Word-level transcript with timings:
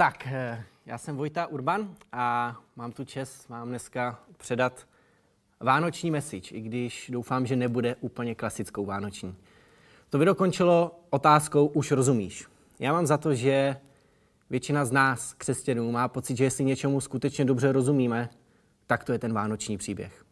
Tak, 0.00 0.26
eh, 0.26 0.64
já 0.86 0.98
jsem 0.98 1.16
Vojta 1.16 1.46
Urban 1.46 1.94
a 2.12 2.56
mám 2.76 2.92
tu 2.92 3.04
čest 3.04 3.48
vám 3.48 3.68
dneska 3.68 4.20
předat 4.36 4.86
vánoční 5.60 6.10
message, 6.10 6.54
i 6.54 6.60
když 6.60 7.10
doufám, 7.12 7.46
že 7.46 7.56
nebude 7.56 7.96
úplně 8.00 8.34
klasickou 8.34 8.86
vánoční. 8.86 9.34
To 10.10 10.18
video 10.18 10.34
končilo 10.34 11.00
otázkou 11.10 11.66
už 11.66 11.90
rozumíš. 11.90 12.46
Já 12.78 12.92
mám 12.92 13.06
za 13.06 13.16
to, 13.18 13.34
že 13.34 13.76
většina 14.50 14.84
z 14.84 14.92
nás, 14.92 15.34
křesťanů, 15.34 15.92
má 15.92 16.08
pocit, 16.08 16.36
že 16.36 16.44
jestli 16.44 16.64
něčemu 16.64 17.00
skutečně 17.00 17.44
dobře 17.44 17.72
rozumíme, 17.72 18.30
tak 18.86 19.04
to 19.04 19.12
je 19.12 19.18
ten 19.18 19.32
vánoční 19.32 19.78
příběh. 19.78 20.24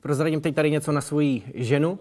Prozradím 0.00 0.40
teď 0.40 0.54
tady 0.54 0.70
něco 0.70 0.92
na 0.92 1.00
svoji 1.00 1.52
ženu. 1.54 1.98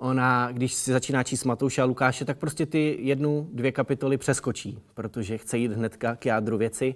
Ona, 0.00 0.52
když 0.52 0.74
si 0.74 0.92
začíná 0.92 1.22
číst 1.22 1.44
Matouše 1.44 1.82
a 1.82 1.84
Lukáše, 1.84 2.24
tak 2.24 2.38
prostě 2.38 2.66
ty 2.66 2.98
jednu, 3.00 3.48
dvě 3.52 3.72
kapitoly 3.72 4.18
přeskočí, 4.18 4.82
protože 4.94 5.38
chce 5.38 5.58
jít 5.58 5.72
hnedka 5.72 6.16
k 6.16 6.26
jádru 6.26 6.58
věci. 6.58 6.94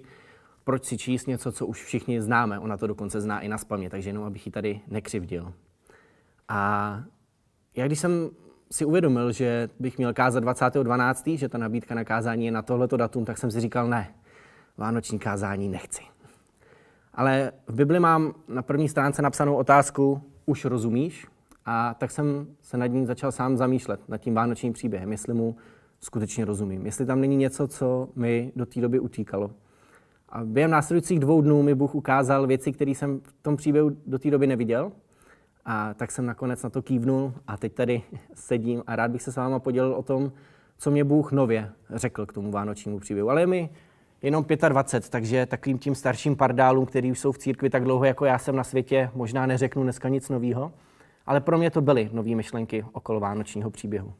Proč 0.63 0.85
si 0.85 0.97
číst 0.97 1.27
něco, 1.27 1.51
co 1.51 1.65
už 1.65 1.83
všichni 1.83 2.21
známe? 2.21 2.59
Ona 2.59 2.77
to 2.77 2.87
dokonce 2.87 3.21
zná 3.21 3.39
i 3.39 3.47
na 3.47 3.57
spamě, 3.57 3.89
takže 3.89 4.09
jenom 4.09 4.23
abych 4.23 4.45
ji 4.45 4.51
tady 4.51 4.81
nekřivdil. 4.87 5.53
A 6.47 7.03
já 7.75 7.85
když 7.85 7.99
jsem 7.99 8.29
si 8.71 8.85
uvědomil, 8.85 9.31
že 9.31 9.69
bych 9.79 9.97
měl 9.97 10.13
kázat 10.13 10.43
20.12., 10.43 11.37
že 11.37 11.49
ta 11.49 11.57
nabídka 11.57 11.95
na 11.95 12.03
kázání 12.03 12.45
je 12.45 12.51
na 12.51 12.61
tohleto 12.61 12.97
datum, 12.97 13.25
tak 13.25 13.37
jsem 13.37 13.51
si 13.51 13.61
říkal, 13.61 13.87
ne, 13.87 14.15
vánoční 14.77 15.19
kázání 15.19 15.69
nechci. 15.69 16.01
Ale 17.13 17.51
v 17.67 17.75
Bibli 17.75 17.99
mám 17.99 18.33
na 18.47 18.61
první 18.61 18.89
stránce 18.89 19.21
napsanou 19.21 19.55
otázku, 19.55 20.21
už 20.45 20.65
rozumíš? 20.65 21.27
A 21.65 21.93
tak 21.93 22.11
jsem 22.11 22.47
se 22.61 22.77
nad 22.77 22.87
ním 22.87 23.05
začal 23.05 23.31
sám 23.31 23.57
zamýšlet, 23.57 24.09
nad 24.09 24.17
tím 24.17 24.33
vánočním 24.33 24.73
příběhem, 24.73 25.11
jestli 25.11 25.33
mu 25.33 25.55
skutečně 25.99 26.45
rozumím. 26.45 26.85
Jestli 26.85 27.05
tam 27.05 27.21
není 27.21 27.37
něco, 27.37 27.67
co 27.67 28.09
mi 28.15 28.51
do 28.55 28.65
té 28.65 28.81
doby 28.81 28.99
utíkalo. 28.99 29.51
A 30.29 30.43
během 30.43 30.71
následujících 30.71 31.19
dvou 31.19 31.41
dnů 31.41 31.63
mi 31.63 31.75
Bůh 31.75 31.95
ukázal 31.95 32.47
věci, 32.47 32.71
které 32.71 32.91
jsem 32.91 33.19
v 33.19 33.33
tom 33.41 33.57
příběhu 33.57 33.97
do 34.07 34.19
té 34.19 34.31
doby 34.31 34.47
neviděl. 34.47 34.91
A 35.65 35.93
tak 35.93 36.11
jsem 36.11 36.25
nakonec 36.25 36.63
na 36.63 36.69
to 36.69 36.81
kývnul 36.81 37.33
a 37.47 37.57
teď 37.57 37.73
tady 37.73 38.01
sedím 38.33 38.83
a 38.87 38.95
rád 38.95 39.11
bych 39.11 39.21
se 39.21 39.31
s 39.31 39.35
váma 39.35 39.59
podělil 39.59 39.93
o 39.93 40.03
tom, 40.03 40.31
co 40.77 40.91
mě 40.91 41.03
Bůh 41.03 41.31
nově 41.31 41.71
řekl 41.89 42.25
k 42.25 42.33
tomu 42.33 42.51
vánočnímu 42.51 42.99
příběhu. 42.99 43.29
Ale 43.29 43.41
je 43.41 43.47
mi 43.47 43.69
jenom 44.21 44.45
25, 44.69 45.09
takže 45.09 45.45
takovým 45.45 45.77
tím 45.77 45.95
starším 45.95 46.35
pardálům, 46.35 46.85
který 46.85 47.11
už 47.11 47.19
jsou 47.19 47.31
v 47.31 47.37
církvi 47.37 47.69
tak 47.69 47.83
dlouho, 47.83 48.05
jako 48.05 48.25
já 48.25 48.37
jsem 48.37 48.55
na 48.55 48.63
světě, 48.63 49.09
možná 49.15 49.45
neřeknu 49.45 49.83
dneska 49.83 50.09
nic 50.09 50.29
nového, 50.29 50.71
ale 51.25 51.41
pro 51.41 51.57
mě 51.57 51.71
to 51.71 51.81
byly 51.81 52.09
nové 52.13 52.35
myšlenky 52.35 52.85
okolo 52.91 53.19
vánočního 53.19 53.69
příběhu. 53.69 54.13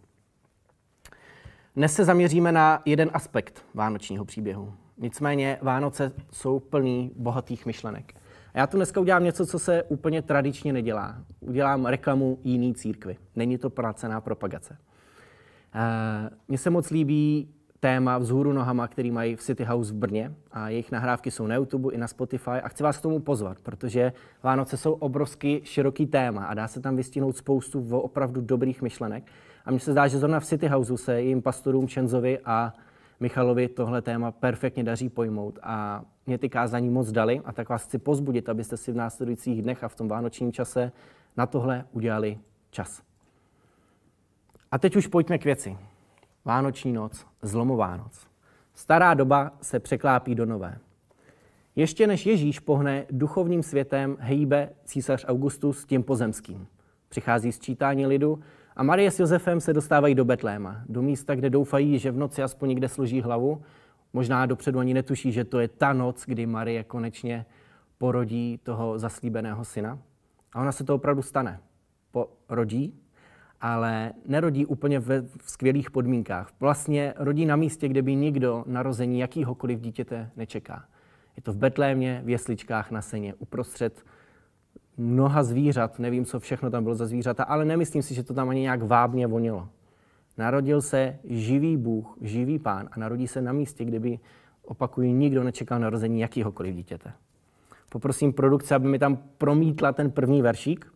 Dnes 1.75 1.94
se 1.94 2.06
zaměříme 2.06 2.52
na 2.52 2.81
jeden 2.86 3.09
aspekt 3.14 3.66
vánočního 3.73 4.25
příběhu. 4.25 4.73
Nicméně 4.97 5.58
Vánoce 5.62 6.12
jsou 6.31 6.59
plný 6.59 7.12
bohatých 7.16 7.66
myšlenek. 7.66 8.14
A 8.53 8.59
já 8.59 8.67
tu 8.67 8.78
dneska 8.78 9.00
udělám 9.00 9.23
něco, 9.23 9.45
co 9.45 9.59
se 9.59 9.84
úplně 9.84 10.22
tradičně 10.22 10.73
nedělá. 10.73 11.16
Udělám 11.39 11.86
reklamu 11.86 12.39
jiný 12.44 12.73
církvy. 12.73 13.17
Není 13.36 13.58
to 13.58 13.69
placená 13.69 14.22
propagace. 14.22 14.78
Eh, 15.75 16.30
mně 16.47 16.58
se 16.58 16.69
moc 16.69 16.90
líbí 16.90 17.55
téma 17.86 18.17
Vzhůru 18.17 18.53
nohama, 18.53 18.88
který 18.88 19.11
mají 19.11 19.36
v 19.36 19.41
City 19.41 19.64
House 19.64 19.94
v 19.94 19.95
Brně 19.95 20.33
a 20.52 20.69
jejich 20.69 20.91
nahrávky 20.91 21.31
jsou 21.31 21.47
na 21.47 21.55
YouTube 21.55 21.94
i 21.94 21.97
na 21.97 22.08
Spotify 22.08 22.52
a 22.52 22.67
chci 22.67 22.83
vás 22.83 22.97
k 22.97 23.02
tomu 23.02 23.19
pozvat, 23.19 23.58
protože 23.59 24.14
Vánoce 24.44 24.78
jsou 24.78 24.94
obrovský 24.94 25.61
široký 25.64 26.06
téma 26.06 26.45
a 26.45 26.53
dá 26.53 26.67
se 26.67 26.81
tam 26.81 26.95
vystihnout 26.95 27.38
spoustu 27.38 27.97
opravdu 27.97 28.41
dobrých 28.41 28.81
myšlenek. 28.81 29.23
A 29.66 29.72
mně 29.72 29.80
se 29.80 29.91
zdá, 29.91 30.08
že 30.08 30.19
zrovna 30.19 30.39
v 30.39 30.45
City 30.45 30.67
Houseu 30.67 30.97
se 30.97 31.22
jim 31.22 31.41
pastorům 31.41 31.88
Čenzovi 31.88 32.39
a 32.45 32.73
Michalovi 33.19 33.67
tohle 33.67 34.02
téma 34.02 34.31
perfektně 34.31 34.83
daří 34.83 35.09
pojmout 35.09 35.59
a 35.63 36.02
mě 36.25 36.38
ty 36.38 36.50
kázání 36.50 36.89
moc 36.89 37.11
dali 37.11 37.41
a 37.45 37.53
tak 37.53 37.69
vás 37.69 37.83
chci 37.83 37.97
pozbudit, 37.97 38.50
abyste 38.50 38.78
si 38.78 38.91
v 38.91 38.95
následujících 38.95 39.61
dnech 39.61 39.83
a 39.83 39.88
v 39.88 39.95
tom 39.95 40.08
vánočním 40.08 40.52
čase 40.52 40.91
na 41.38 41.45
tohle 41.45 41.86
udělali 41.91 42.38
čas. 42.69 43.02
A 44.72 44.78
teď 44.78 44.95
už 44.95 45.07
pojďme 45.07 45.38
k 45.38 45.45
věci. 45.45 45.78
Vánoční 46.45 46.94
noc, 46.94 47.25
zlomová 47.41 47.97
noc. 47.97 48.28
Stará 48.73 49.13
doba 49.13 49.51
se 49.61 49.79
překlápí 49.79 50.35
do 50.35 50.45
nové. 50.45 50.78
Ještě 51.75 52.07
než 52.07 52.25
Ježíš 52.25 52.59
pohne 52.59 53.06
duchovním 53.11 53.63
světem, 53.63 54.17
hejbe 54.19 54.69
císař 54.85 55.25
Augustus 55.28 55.85
tím 55.85 56.03
pozemským. 56.03 56.67
Přichází 57.09 57.51
sčítání 57.51 58.06
lidu 58.06 58.39
a 58.75 58.83
Marie 58.83 59.11
s 59.11 59.19
Josefem 59.19 59.61
se 59.61 59.73
dostávají 59.73 60.16
do 60.16 60.25
Betléma, 60.25 60.81
do 60.89 61.01
místa, 61.01 61.35
kde 61.35 61.50
doufají, 61.50 62.00
že 62.00 62.11
v 62.11 62.17
noci 62.17 62.44
aspoň 62.44 62.69
někde 62.69 62.89
složí 62.89 63.22
hlavu. 63.22 63.62
Možná 64.13 64.45
dopředu 64.45 64.79
ani 64.79 64.94
netuší, 64.94 65.31
že 65.31 65.44
to 65.44 65.59
je 65.59 65.67
ta 65.67 65.94
noc, 65.94 66.23
kdy 66.27 66.45
Marie 66.45 66.83
konečně 66.83 67.45
porodí 67.97 68.59
toho 68.63 69.00
zaslíbeného 69.00 69.66
syna. 69.66 70.00
A 70.53 70.62
ona 70.62 70.72
se 70.72 70.83
to 70.83 70.95
opravdu 70.95 71.22
stane. 71.22 71.59
Porodí 72.47 72.94
ale 73.62 74.14
nerodí 74.26 74.66
úplně 74.66 75.00
ve 75.00 75.24
skvělých 75.46 75.92
podmínkách. 75.92 76.50
Vlastně 76.60 77.14
rodí 77.18 77.46
na 77.46 77.56
místě, 77.56 77.88
kde 77.88 78.02
by 78.02 78.16
nikdo 78.16 78.64
narození 78.68 79.20
jakýhokoliv 79.20 79.80
dítěte 79.80 80.30
nečeká. 80.36 80.86
Je 81.36 81.44
to 81.44 81.54
v 81.54 81.58
Betlémě, 81.58 82.22
v 82.26 82.30
jesličkách 82.30 82.92
na 82.92 83.02
seně, 83.02 83.34
uprostřed 83.34 84.04
mnoha 84.98 85.44
zvířat, 85.44 86.00
nevím, 86.00 86.26
co 86.26 86.40
všechno 86.40 86.70
tam 86.70 86.84
bylo 86.84 86.96
za 86.96 87.06
zvířata, 87.06 87.44
ale 87.44 87.66
nemyslím 87.66 88.02
si, 88.02 88.14
že 88.14 88.24
to 88.24 88.34
tam 88.34 88.50
ani 88.50 88.62
nějak 88.62 88.84
vábně 88.84 89.28
vonilo. 89.28 89.70
Narodil 90.38 90.82
se 90.82 91.20
živý 91.24 91.78
Bůh, 91.78 92.18
živý 92.22 92.60
pán 92.60 92.90
a 92.92 93.00
narodí 93.00 93.28
se 93.28 93.42
na 93.42 93.52
místě, 93.52 93.86
kde 93.86 94.00
by, 94.00 94.20
opakuju, 94.64 95.12
nikdo 95.14 95.44
nečekal 95.44 95.80
narození 95.80 96.20
jakýhokoliv 96.20 96.76
dítěte. 96.76 97.14
Poprosím 97.90 98.34
produkce, 98.34 98.76
aby 98.76 98.88
mi 98.88 99.00
tam 99.00 99.18
promítla 99.38 99.92
ten 99.92 100.12
první 100.12 100.42
veršík. 100.42 100.94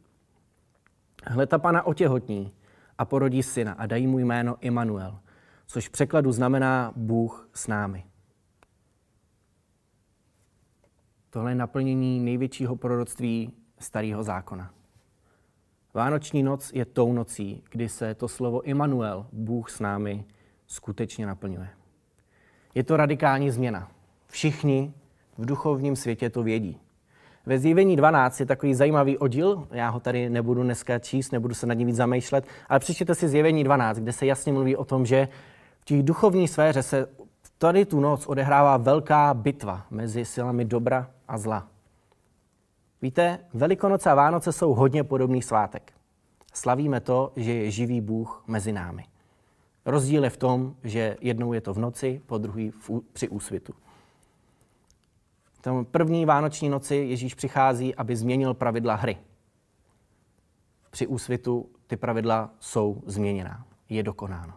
Hle, 1.26 1.48
ta 1.48 1.58
pana 1.58 1.84
otěhotní 1.84 2.52
a 2.98 3.06
porodí 3.06 3.44
syna 3.44 3.74
a 3.74 3.86
dají 3.86 4.08
mu 4.08 4.20
jméno 4.20 4.56
Immanuel, 4.62 5.20
což 5.68 5.88
v 5.88 5.92
překladu 5.92 6.32
znamená 6.32 6.94
Bůh 6.96 7.50
s 7.54 7.68
námi. 7.68 8.06
Tohle 11.30 11.52
je 11.52 11.56
naplnění 11.56 12.20
největšího 12.20 12.76
proroctví 12.76 13.54
starého 13.80 14.24
zákona. 14.24 14.74
Vánoční 15.94 16.44
noc 16.44 16.72
je 16.74 16.86
tou 16.86 17.14
nocí, 17.14 17.64
kdy 17.70 17.90
se 17.90 18.16
to 18.16 18.28
slovo 18.28 18.62
Immanuel, 18.62 19.28
Bůh 19.32 19.70
s 19.70 19.80
námi, 19.80 20.26
skutečně 20.68 21.26
naplňuje. 21.26 21.70
Je 22.76 22.84
to 22.84 22.98
radikální 22.98 23.52
změna. 23.52 23.92
Všichni 24.28 24.94
v 25.38 25.46
duchovním 25.46 25.96
světě 25.96 26.30
to 26.30 26.44
vědí. 26.44 26.80
Ve 27.50 27.60
zjevení 27.60 27.96
12 27.96 28.40
je 28.40 28.46
takový 28.46 28.74
zajímavý 28.74 29.18
oddíl, 29.18 29.68
já 29.72 29.90
ho 29.90 30.00
tady 30.00 30.30
nebudu 30.30 30.64
dneska 30.64 31.00
číst, 31.00 31.32
nebudu 31.32 31.54
se 31.54 31.66
nad 31.66 31.74
ním 31.74 31.88
víc 31.88 31.96
zamýšlet, 31.96 32.46
ale 32.70 32.80
přečtěte 32.80 33.16
si 33.16 33.30
zjevení 33.30 33.64
12, 33.64 33.98
kde 33.98 34.14
se 34.14 34.26
jasně 34.26 34.54
mluví 34.54 34.76
o 34.76 34.86
tom, 34.86 35.06
že 35.06 35.28
v 35.80 35.86
té 35.86 36.04
duchovní 36.04 36.48
sféře 36.48 36.84
se 36.84 37.08
tady 37.58 37.86
tu 37.86 38.00
noc 38.00 38.28
odehrává 38.28 38.78
velká 38.78 39.34
bitva 39.34 39.86
mezi 39.92 40.26
silami 40.26 40.66
dobra 40.66 41.10
a 41.28 41.38
zla. 41.38 41.68
Víte, 43.02 43.40
Velikonoce 43.54 44.10
a 44.10 44.16
Vánoce 44.16 44.52
jsou 44.52 44.74
hodně 44.74 45.04
podobný 45.04 45.42
svátek. 45.42 45.94
Slavíme 46.54 47.00
to, 47.00 47.32
že 47.36 47.54
je 47.54 47.72
živý 47.72 48.02
Bůh 48.02 48.44
mezi 48.48 48.72
námi. 48.72 49.06
Rozdíl 49.86 50.24
je 50.24 50.30
v 50.30 50.38
tom, 50.38 50.76
že 50.84 51.18
jednou 51.22 51.54
je 51.54 51.62
to 51.62 51.74
v 51.74 51.80
noci, 51.80 52.22
po 52.26 52.38
druhý 52.38 52.74
při 53.14 53.30
úsvitu. 53.30 53.74
Tom 55.62 55.86
první 55.86 56.26
vánoční 56.26 56.70
noci 56.70 56.96
Ježíš 56.96 57.36
přichází, 57.36 57.96
aby 57.96 58.16
změnil 58.16 58.54
pravidla 58.54 58.96
hry. 58.96 59.18
Při 60.90 61.08
úsvitu 61.08 61.70
ty 61.88 61.98
pravidla 61.98 62.50
jsou 62.60 63.04
změněná. 63.06 63.66
Je 63.90 64.04
dokonáno. 64.04 64.54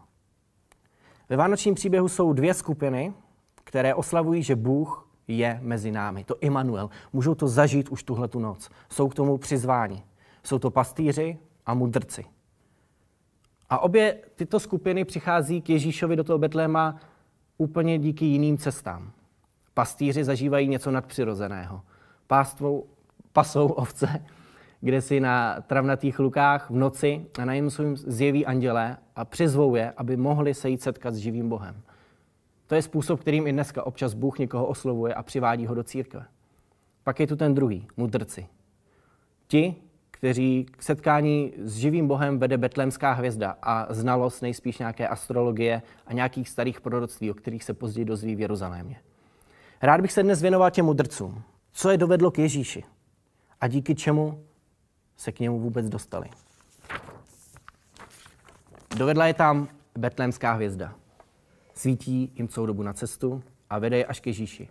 Ve 1.29 1.37
vánočním 1.37 1.75
příběhu 1.75 2.09
jsou 2.09 2.33
dvě 2.33 2.55
skupiny, 2.55 3.13
které 3.65 3.95
oslavují, 3.95 4.43
že 4.43 4.57
Bůh 4.57 5.09
je 5.29 5.59
mezi 5.63 5.91
námi. 5.91 6.25
To 6.25 6.37
Immanuel. 6.41 6.91
Můžou 7.13 7.35
to 7.35 7.49
zažít 7.49 7.89
už 7.89 8.03
tuhle 8.03 8.29
tu 8.29 8.39
noc. 8.39 8.71
Jsou 8.89 9.09
k 9.09 9.15
tomu 9.15 9.39
přizváni. 9.39 10.05
Jsou 10.43 10.59
to 10.59 10.71
pastýři 10.71 11.39
a 11.67 11.75
mudrci. 11.75 12.25
A 13.71 13.79
obě 13.79 14.19
tyto 14.35 14.61
skupiny 14.61 15.05
přichází 15.05 15.63
k 15.63 15.71
Ježíšovi 15.71 16.17
do 16.17 16.25
toho 16.25 16.39
Betléma 16.39 17.01
úplně 17.59 17.99
díky 17.99 18.25
jiným 18.25 18.59
cestám. 18.59 19.13
Pastýři 19.75 20.25
zažívají 20.25 20.69
něco 20.69 20.91
nadpřirozeného. 20.91 21.83
Pástvou, 22.27 22.87
pasou 23.33 23.67
ovce, 23.69 24.25
kde 24.81 25.01
si 25.01 25.21
na 25.21 25.61
travnatých 25.61 26.19
lukách 26.19 26.71
v 26.71 26.75
noci 26.75 27.27
a 27.39 27.45
na 27.45 27.55
jim 27.55 27.71
zjeví 27.95 28.47
andělé 28.47 28.97
a 29.17 29.25
přizvou 29.25 29.75
je, 29.75 29.93
aby 29.97 30.17
mohli 30.17 30.55
se 30.55 30.69
jít 30.69 30.83
setkat 30.83 31.15
s 31.15 31.19
živým 31.19 31.49
Bohem. 31.49 31.83
To 32.67 32.75
je 32.75 32.83
způsob, 32.83 33.21
kterým 33.21 33.47
i 33.47 33.53
dneska 33.53 33.87
občas 33.87 34.15
Bůh 34.15 34.39
někoho 34.39 34.67
oslovuje 34.67 35.15
a 35.15 35.23
přivádí 35.23 35.67
ho 35.67 35.75
do 35.75 35.83
církve. 35.83 36.25
Pak 37.05 37.21
je 37.21 37.27
tu 37.27 37.37
ten 37.37 37.55
druhý, 37.55 37.89
mudrci. 37.97 38.47
Ti, 39.47 39.75
kteří 40.11 40.67
k 40.71 40.83
setkání 40.83 41.53
s 41.59 41.77
živým 41.77 42.09
Bohem 42.09 42.39
vede 42.39 42.59
betlémská 42.59 43.13
hvězda 43.13 43.57
a 43.63 43.95
znalost 43.95 44.41
nejspíš 44.41 44.79
nějaké 44.79 45.09
astrologie 45.09 45.83
a 46.07 46.13
nějakých 46.13 46.49
starých 46.49 46.81
proroctví, 46.81 47.31
o 47.31 47.35
kterých 47.35 47.65
se 47.65 47.75
později 47.75 48.05
dozví 48.05 48.35
v 48.37 48.41
Jeruzalémě. 48.41 49.01
Rád 49.83 50.01
bych 50.01 50.13
se 50.13 50.23
dnes 50.23 50.43
věnoval 50.43 50.71
těm 50.71 50.87
mudrcům. 50.87 51.43
Co 51.73 51.91
je 51.91 51.99
dovedlo 51.99 52.31
k 52.31 52.39
Ježíši? 52.39 52.85
A 53.61 53.69
díky 53.69 53.95
čemu 53.95 54.45
se 55.17 55.33
k 55.33 55.41
němu 55.41 55.61
vůbec 55.61 55.89
dostali? 55.89 56.31
Dovedla 58.97 59.27
je 59.27 59.35
tam 59.35 59.69
betlémská 59.99 60.53
hvězda. 60.53 60.95
Svítí 61.75 62.33
jim 62.35 62.49
celou 62.49 62.67
dobu 62.67 62.83
na 62.83 62.93
cestu 62.93 63.43
a 63.71 63.79
vede 63.79 63.99
je 63.99 64.07
až 64.07 64.21
k 64.21 64.27
Ježíši. 64.27 64.69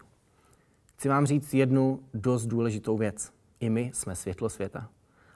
Chci 0.96 1.10
vám 1.10 1.26
říct 1.26 1.54
jednu 1.54 2.00
dost 2.14 2.46
důležitou 2.46 2.98
věc. 2.98 3.32
I 3.60 3.70
my 3.70 3.92
jsme 3.94 4.16
světlo 4.16 4.50
světa. 4.50 4.90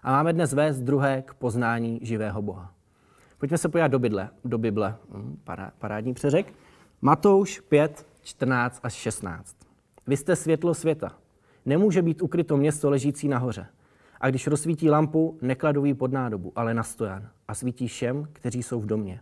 A 0.04 0.12
máme 0.12 0.34
dnes 0.34 0.54
vést 0.54 0.80
druhé 0.80 1.22
k 1.22 1.34
poznání 1.34 2.00
živého 2.02 2.42
Boha. 2.42 2.74
Pojďme 3.38 3.58
se 3.58 3.70
podívat 3.70 3.88
do, 3.88 4.00
bydle, 4.00 4.30
do 4.46 4.58
Bible. 4.58 4.98
Hm, 5.10 5.42
parádní 5.80 6.14
přeřek. 6.14 6.54
Matouš 7.02 7.60
5, 7.60 8.08
14 8.22 8.80
až 8.84 8.94
16. 8.94 9.55
Vy 10.08 10.18
jste 10.18 10.36
světlo 10.36 10.74
světa. 10.74 11.18
Nemůže 11.66 12.02
být 12.02 12.22
ukryto 12.22 12.58
město 12.58 12.90
ležící 12.90 13.28
nahoře. 13.28 13.68
A 14.22 14.30
když 14.30 14.48
rozsvítí 14.48 14.90
lampu, 14.90 15.38
nekladou 15.42 15.86
ji 15.86 15.94
pod 15.94 16.12
nádobu, 16.12 16.54
ale 16.56 16.74
na 16.74 16.84
stojan 16.84 17.30
a 17.48 17.56
svítí 17.56 17.88
všem, 17.88 18.28
kteří 18.34 18.64
jsou 18.64 18.82
v 18.82 18.86
domě. 18.86 19.22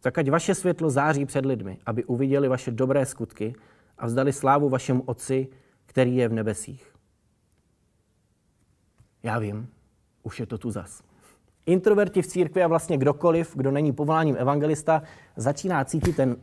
Tak 0.00 0.18
ať 0.18 0.30
vaše 0.30 0.54
světlo 0.54 0.90
září 0.90 1.26
před 1.26 1.46
lidmi, 1.46 1.78
aby 1.86 2.04
uviděli 2.04 2.48
vaše 2.48 2.70
dobré 2.70 3.06
skutky 3.06 3.54
a 3.98 4.06
vzdali 4.06 4.32
slávu 4.32 4.68
vašemu 4.68 5.02
Otci, 5.02 5.48
který 5.86 6.16
je 6.16 6.28
v 6.28 6.32
nebesích. 6.32 6.94
Já 9.22 9.38
vím, 9.38 9.68
už 10.22 10.40
je 10.40 10.46
to 10.46 10.58
tu 10.58 10.70
zas. 10.70 11.02
Introverti 11.66 12.22
v 12.22 12.26
církvi 12.26 12.62
a 12.62 12.68
vlastně 12.68 12.96
kdokoliv, 12.98 13.56
kdo 13.56 13.70
není 13.70 13.92
povoláním 13.92 14.36
evangelista, 14.38 15.02
začíná 15.36 15.84
cítit 15.84 16.16
ten... 16.16 16.36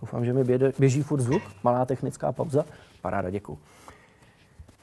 Doufám, 0.00 0.24
že 0.24 0.32
mi 0.32 0.58
běží 0.78 1.02
furt 1.02 1.20
zvuk. 1.20 1.42
Malá 1.62 1.84
technická 1.84 2.32
pauza. 2.32 2.64
Paráda, 3.02 3.30
děkuji. 3.30 3.58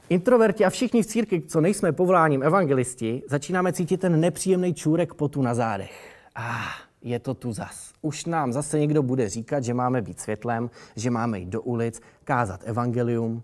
Introverti 0.08 0.64
a 0.64 0.70
všichni 0.70 1.02
v 1.02 1.06
církvi, 1.06 1.42
co 1.42 1.60
nejsme 1.60 1.92
povoláním 1.92 2.42
evangelisti, 2.42 3.22
začínáme 3.28 3.72
cítit 3.72 4.00
ten 4.00 4.20
nepříjemný 4.20 4.74
čůrek 4.74 5.14
potu 5.14 5.42
na 5.42 5.54
zádech. 5.54 6.16
Ah, 6.34 6.88
je 7.02 7.18
to 7.18 7.34
tu 7.34 7.52
zas. 7.52 7.92
Už 8.02 8.24
nám 8.24 8.52
zase 8.52 8.78
někdo 8.78 9.02
bude 9.02 9.28
říkat, 9.28 9.64
že 9.64 9.74
máme 9.74 10.02
být 10.02 10.20
světlem, 10.20 10.70
že 10.96 11.10
máme 11.10 11.38
jít 11.38 11.48
do 11.48 11.62
ulic, 11.62 12.00
kázat 12.24 12.60
evangelium. 12.64 13.42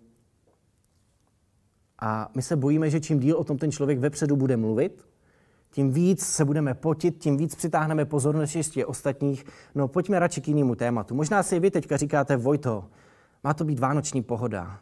A 1.99 2.31
my 2.35 2.43
se 2.43 2.57
bojíme, 2.57 2.91
že 2.91 3.01
čím 3.01 3.21
díl 3.21 3.37
o 3.37 3.45
tom 3.45 3.59
ten 3.59 3.73
člověk 3.73 3.99
vepředu 3.99 4.37
bude 4.37 4.57
mluvit, 4.57 5.05
tím 5.75 5.93
víc 5.93 6.27
se 6.27 6.45
budeme 6.45 6.75
potit, 6.75 7.19
tím 7.19 7.37
víc 7.37 7.55
přitáhneme 7.55 8.05
pozornost 8.05 8.55
ještě 8.55 8.87
ostatních. 8.87 9.45
No 9.75 9.89
pojďme 9.89 10.19
radši 10.19 10.41
k 10.41 10.49
jinému 10.49 10.75
tématu. 10.75 11.15
Možná 11.15 11.43
si 11.43 11.61
vy 11.61 11.71
teďka 11.71 11.97
říkáte, 11.97 12.37
Vojto, 12.37 12.85
má 13.45 13.55
to 13.55 13.65
být 13.65 13.79
vánoční 13.79 14.23
pohoda. 14.23 14.81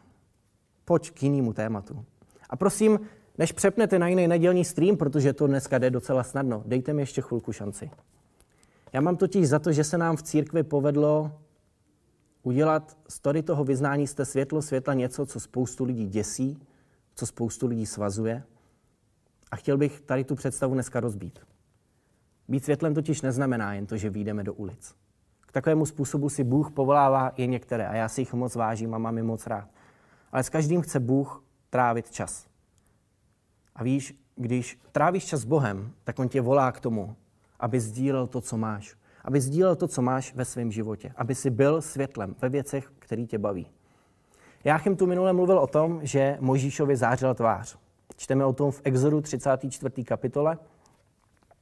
Pojď 0.85 1.11
k 1.11 1.23
jinému 1.23 1.53
tématu. 1.53 2.05
A 2.49 2.55
prosím, 2.55 2.99
než 3.37 3.51
přepnete 3.51 3.99
na 3.99 4.07
jiný 4.07 4.27
nedělní 4.27 4.65
stream, 4.65 4.97
protože 4.97 5.33
to 5.33 5.47
dneska 5.47 5.77
jde 5.77 5.89
docela 5.89 6.23
snadno, 6.23 6.63
dejte 6.65 6.93
mi 6.93 7.01
ještě 7.01 7.21
chvilku 7.21 7.51
šanci. 7.51 7.91
Já 8.93 9.01
mám 9.01 9.17
totiž 9.17 9.49
za 9.49 9.59
to, 9.59 9.71
že 9.71 9.83
se 9.83 9.97
nám 9.97 10.15
v 10.15 10.23
církvi 10.23 10.63
povedlo 10.63 11.31
udělat 12.43 12.97
z 13.09 13.19
tady 13.19 13.43
toho 13.43 13.63
vyznání 13.63 14.07
jste 14.07 14.25
světlo 14.25 14.61
světla 14.61 14.93
něco, 14.93 15.25
co 15.25 15.39
spoustu 15.39 15.83
lidí 15.83 16.07
děsí, 16.07 16.59
co 17.15 17.25
spoustu 17.25 17.67
lidí 17.67 17.85
svazuje. 17.85 18.43
A 19.53 19.55
chtěl 19.55 19.77
bych 19.77 20.01
tady 20.01 20.23
tu 20.23 20.35
představu 20.35 20.73
dneska 20.73 20.99
rozbít. 20.99 21.39
Být 22.47 22.63
světlem 22.63 22.93
totiž 22.93 23.21
neznamená 23.21 23.73
jen 23.73 23.85
to, 23.85 23.97
že 23.97 24.09
vyjdeme 24.09 24.43
do 24.43 24.53
ulic. 24.53 24.95
K 25.41 25.51
takovému 25.51 25.85
způsobu 25.85 26.29
si 26.29 26.43
Bůh 26.43 26.71
povolává 26.71 27.29
i 27.29 27.47
některé 27.47 27.87
a 27.87 27.95
já 27.95 28.09
si 28.09 28.21
jich 28.21 28.33
moc 28.33 28.55
vážím 28.55 28.93
a 28.93 28.97
mám 28.97 29.17
je 29.17 29.23
moc 29.23 29.47
rád. 29.47 29.69
Ale 30.31 30.43
s 30.43 30.49
každým 30.49 30.81
chce 30.81 30.99
Bůh 30.99 31.43
trávit 31.69 32.11
čas. 32.11 32.47
A 33.75 33.83
víš, 33.83 34.19
když 34.35 34.79
trávíš 34.91 35.25
čas 35.25 35.41
s 35.41 35.45
Bohem, 35.45 35.91
tak 36.03 36.19
On 36.19 36.29
tě 36.29 36.41
volá 36.41 36.71
k 36.71 36.79
tomu, 36.79 37.15
aby 37.59 37.79
sdílel 37.79 38.27
to, 38.27 38.41
co 38.41 38.57
máš. 38.57 38.95
Aby 39.23 39.41
sdílel 39.41 39.75
to, 39.75 39.87
co 39.87 40.01
máš 40.01 40.35
ve 40.35 40.45
svém 40.45 40.71
životě. 40.71 41.13
Aby 41.15 41.35
si 41.35 41.49
byl 41.49 41.81
světlem 41.81 42.35
ve 42.41 42.49
věcech, 42.49 42.91
který 42.99 43.27
tě 43.27 43.37
baví. 43.37 43.67
Jáchym 44.63 44.95
tu 44.95 45.07
minule 45.07 45.33
mluvil 45.33 45.59
o 45.59 45.67
tom, 45.67 45.99
že 46.03 46.37
Možíšovi 46.39 46.95
zářila 46.95 47.33
tvář. 47.33 47.82
Čteme 48.15 48.45
o 48.45 48.53
tom 48.53 48.71
v 48.71 48.81
Exodu 48.83 49.21
34. 49.21 50.03
kapitole. 50.03 50.57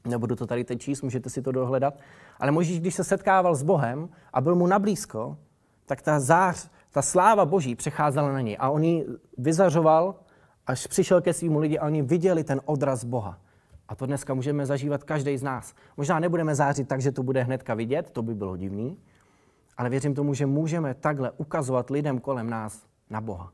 Nebudu 0.07 0.35
to 0.35 0.47
tady 0.47 0.63
teď 0.63 0.81
číst, 0.81 1.01
můžete 1.01 1.29
si 1.29 1.41
to 1.41 1.51
dohledat. 1.51 1.93
Ale 2.39 2.51
Možíš, 2.51 2.79
když 2.79 2.95
se 2.95 3.03
setkával 3.03 3.55
s 3.55 3.63
Bohem 3.63 4.09
a 4.33 4.41
byl 4.41 4.55
mu 4.55 4.67
nablízko, 4.67 5.37
tak 5.85 6.01
ta 6.01 6.19
zář, 6.19 6.69
ta 6.91 7.01
sláva 7.01 7.45
Boží 7.45 7.75
přecházela 7.75 8.31
na 8.31 8.41
něj. 8.41 8.57
A 8.59 8.69
on 8.69 8.83
ji 8.83 9.05
vyzařoval, 9.37 10.15
až 10.67 10.87
přišel 10.87 11.21
ke 11.21 11.33
svým 11.33 11.57
lidi 11.57 11.79
a 11.79 11.85
oni 11.85 12.01
viděli 12.01 12.43
ten 12.43 12.61
odraz 12.65 13.03
Boha. 13.03 13.39
A 13.87 13.95
to 13.95 14.05
dneska 14.05 14.33
můžeme 14.33 14.65
zažívat 14.65 15.03
každý 15.03 15.37
z 15.37 15.43
nás. 15.43 15.73
Možná 15.97 16.19
nebudeme 16.19 16.55
zářit 16.55 16.87
tak, 16.87 17.01
že 17.01 17.11
to 17.11 17.23
bude 17.23 17.43
hnedka 17.43 17.73
vidět, 17.73 18.11
to 18.11 18.21
by 18.21 18.35
bylo 18.35 18.57
divný, 18.57 18.97
ale 19.77 19.89
věřím 19.89 20.15
tomu, 20.15 20.33
že 20.33 20.45
můžeme 20.45 20.93
takhle 20.93 21.31
ukazovat 21.31 21.89
lidem 21.89 22.19
kolem 22.19 22.49
nás 22.49 22.85
na 23.09 23.21
Boha. 23.21 23.51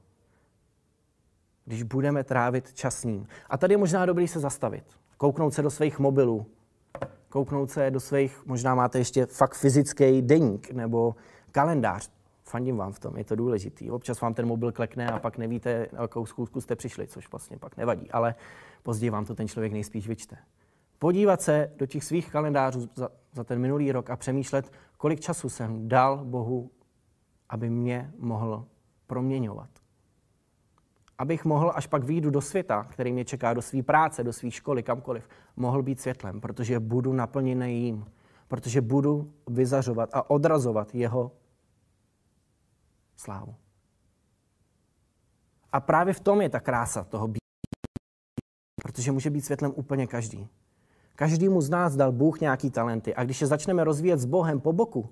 Když 1.67 1.83
budeme 1.83 2.23
trávit 2.23 2.73
čas 2.73 2.99
s 2.99 3.03
ním. 3.03 3.27
A 3.49 3.57
tady 3.57 3.73
je 3.73 3.77
možná 3.77 4.05
dobrý 4.05 4.27
se 4.27 4.39
zastavit. 4.39 4.83
Kouknout 5.17 5.53
se 5.53 5.61
do 5.61 5.69
svých 5.69 5.99
mobilů. 5.99 6.45
Kouknout 7.29 7.71
se 7.71 7.91
do 7.91 7.99
svých, 7.99 8.45
možná 8.45 8.75
máte 8.75 8.97
ještě 8.97 9.25
fakt 9.25 9.55
fyzický 9.55 10.21
deník 10.21 10.71
nebo 10.71 11.15
kalendář. 11.51 12.09
Fandím 12.43 12.77
vám 12.77 12.91
v 12.91 12.99
tom, 12.99 13.17
je 13.17 13.23
to 13.23 13.35
důležitý. 13.35 13.91
Občas 13.91 14.21
vám 14.21 14.33
ten 14.33 14.47
mobil 14.47 14.71
klekne 14.71 15.11
a 15.11 15.19
pak 15.19 15.37
nevíte, 15.37 15.87
jakou 16.01 16.25
schůzku 16.25 16.61
jste 16.61 16.75
přišli, 16.75 17.07
což 17.07 17.31
vlastně 17.31 17.57
pak 17.57 17.77
nevadí. 17.77 18.11
Ale 18.11 18.35
později 18.83 19.09
vám 19.09 19.25
to 19.25 19.35
ten 19.35 19.47
člověk 19.47 19.73
nejspíš 19.73 20.07
vyčte. 20.07 20.37
Podívat 20.99 21.41
se 21.41 21.71
do 21.77 21.85
těch 21.85 22.03
svých 22.03 22.31
kalendářů 22.31 22.89
za, 22.95 23.09
za 23.33 23.43
ten 23.43 23.59
minulý 23.59 23.91
rok 23.91 24.09
a 24.09 24.15
přemýšlet, 24.15 24.71
kolik 24.97 25.19
času 25.19 25.49
jsem 25.49 25.89
dal 25.89 26.25
Bohu, 26.25 26.71
aby 27.49 27.69
mě 27.69 28.11
mohl 28.19 28.65
proměňovat. 29.07 29.69
Abych 31.17 31.45
mohl, 31.45 31.71
až 31.75 31.87
pak 31.87 32.03
výjdu 32.03 32.29
do 32.29 32.41
světa, 32.41 32.83
který 32.83 33.11
mě 33.11 33.25
čeká, 33.25 33.53
do 33.53 33.61
své 33.61 33.83
práce, 33.83 34.23
do 34.23 34.33
své 34.33 34.51
školy, 34.51 34.83
kamkoliv, 34.83 35.29
mohl 35.55 35.83
být 35.83 36.01
světlem, 36.01 36.41
protože 36.41 36.79
budu 36.79 37.13
naplněný 37.13 37.81
jím. 37.83 38.05
Protože 38.47 38.81
budu 38.81 39.33
vyzařovat 39.47 40.09
a 40.13 40.29
odrazovat 40.29 40.95
jeho 40.95 41.31
slávu. 43.15 43.55
A 45.71 45.79
právě 45.79 46.13
v 46.13 46.19
tom 46.19 46.41
je 46.41 46.49
ta 46.49 46.59
krása 46.59 47.03
toho 47.03 47.27
být 47.27 47.47
protože 48.83 49.11
může 49.11 49.29
být 49.29 49.41
světlem 49.41 49.73
úplně 49.75 50.07
každý. 50.07 50.47
Každému 51.15 51.61
z 51.61 51.69
nás 51.69 51.95
dal 51.95 52.11
Bůh 52.11 52.39
nějaký 52.41 52.71
talenty 52.71 53.15
a 53.15 53.23
když 53.23 53.41
je 53.41 53.47
začneme 53.47 53.83
rozvíjet 53.83 54.19
s 54.19 54.25
Bohem 54.25 54.59
po 54.59 54.73
boku, 54.73 55.09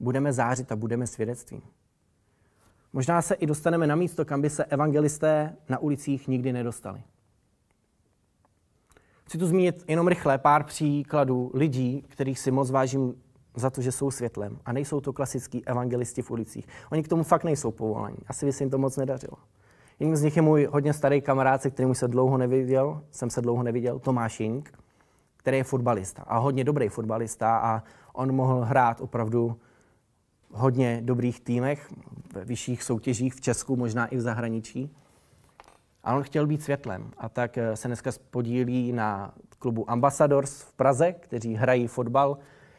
budeme 0.00 0.32
zářit 0.32 0.72
a 0.72 0.76
budeme 0.76 1.06
svědectvím. 1.06 1.62
Možná 2.96 3.22
se 3.22 3.34
i 3.34 3.46
dostaneme 3.46 3.86
na 3.86 3.96
místo, 3.96 4.24
kam 4.24 4.42
by 4.42 4.50
se 4.50 4.64
evangelisté 4.64 5.56
na 5.68 5.78
ulicích 5.78 6.28
nikdy 6.28 6.52
nedostali. 6.52 7.02
Chci 9.24 9.38
tu 9.38 9.46
zmínit 9.46 9.84
jenom 9.88 10.08
rychle 10.08 10.38
pár 10.38 10.64
příkladů 10.64 11.50
lidí, 11.54 12.04
kterých 12.08 12.38
si 12.38 12.50
moc 12.50 12.70
vážím 12.70 13.14
za 13.54 13.70
to, 13.70 13.82
že 13.82 13.92
jsou 13.92 14.10
světlem. 14.10 14.58
A 14.64 14.72
nejsou 14.72 15.00
to 15.00 15.12
klasický 15.12 15.66
evangelisti 15.66 16.22
v 16.22 16.30
ulicích. 16.30 16.68
Oni 16.92 17.02
k 17.02 17.08
tomu 17.08 17.22
fakt 17.22 17.44
nejsou 17.44 17.70
povolaní. 17.70 18.18
Asi 18.26 18.46
by 18.46 18.52
se 18.52 18.62
jim 18.64 18.70
to 18.70 18.78
moc 18.78 18.96
nedařilo. 18.96 19.36
Jedním 20.00 20.16
z 20.16 20.22
nich 20.22 20.36
je 20.36 20.42
můj 20.42 20.68
hodně 20.70 20.92
starý 20.92 21.20
kamarád, 21.20 21.62
se 21.62 21.70
kterým 21.70 21.94
se 21.94 22.08
dlouho 22.08 22.38
neviděl, 22.38 23.02
jsem 23.10 23.30
se 23.30 23.40
dlouho 23.40 23.62
neviděl, 23.62 23.98
Tomáš 23.98 24.40
Jink, 24.40 24.78
který 25.36 25.56
je 25.56 25.64
fotbalista 25.64 26.22
a 26.22 26.38
hodně 26.38 26.64
dobrý 26.64 26.88
fotbalista 26.88 27.58
a 27.58 27.82
on 28.12 28.32
mohl 28.32 28.60
hrát 28.60 29.00
opravdu 29.00 29.56
hodně 30.52 31.00
dobrých 31.04 31.40
týmech, 31.40 31.92
ve 32.34 32.44
vyšších 32.44 32.82
soutěžích 32.82 33.34
v 33.34 33.40
Česku, 33.40 33.76
možná 33.76 34.06
i 34.06 34.16
v 34.16 34.20
zahraničí. 34.20 34.90
A 36.04 36.14
on 36.14 36.22
chtěl 36.22 36.46
být 36.46 36.62
světlem 36.62 37.10
a 37.18 37.28
tak 37.28 37.58
eh, 37.58 37.76
se 37.76 37.88
dneska 37.88 38.10
podílí 38.30 38.92
na 38.92 39.34
klubu 39.58 39.90
Ambassadors 39.90 40.60
v 40.60 40.72
Praze, 40.72 41.12
kteří 41.12 41.54
hrají 41.54 41.86
fotbal 41.86 42.38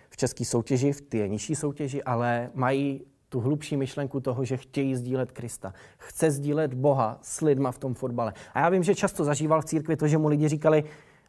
v 0.09 0.17
české 0.17 0.45
soutěži, 0.45 0.91
v 0.91 1.01
té 1.01 1.27
nižší 1.27 1.55
soutěži, 1.55 2.03
ale 2.03 2.49
mají 2.53 3.01
tu 3.29 3.39
hlubší 3.39 3.77
myšlenku 3.77 4.19
toho, 4.19 4.45
že 4.45 4.57
chtějí 4.57 4.95
sdílet 4.95 5.31
Krista. 5.31 5.73
Chce 5.97 6.31
sdílet 6.31 6.73
Boha 6.73 7.19
s 7.21 7.41
lidma 7.41 7.71
v 7.71 7.79
tom 7.79 7.93
fotbale. 7.93 8.33
A 8.53 8.59
já 8.59 8.69
vím, 8.69 8.83
že 8.83 8.95
často 8.95 9.23
zažíval 9.23 9.61
v 9.61 9.65
církvi 9.65 9.95
to, 9.95 10.07
že 10.07 10.17
mu 10.17 10.27
lidi 10.27 10.47
říkali, 10.47 10.83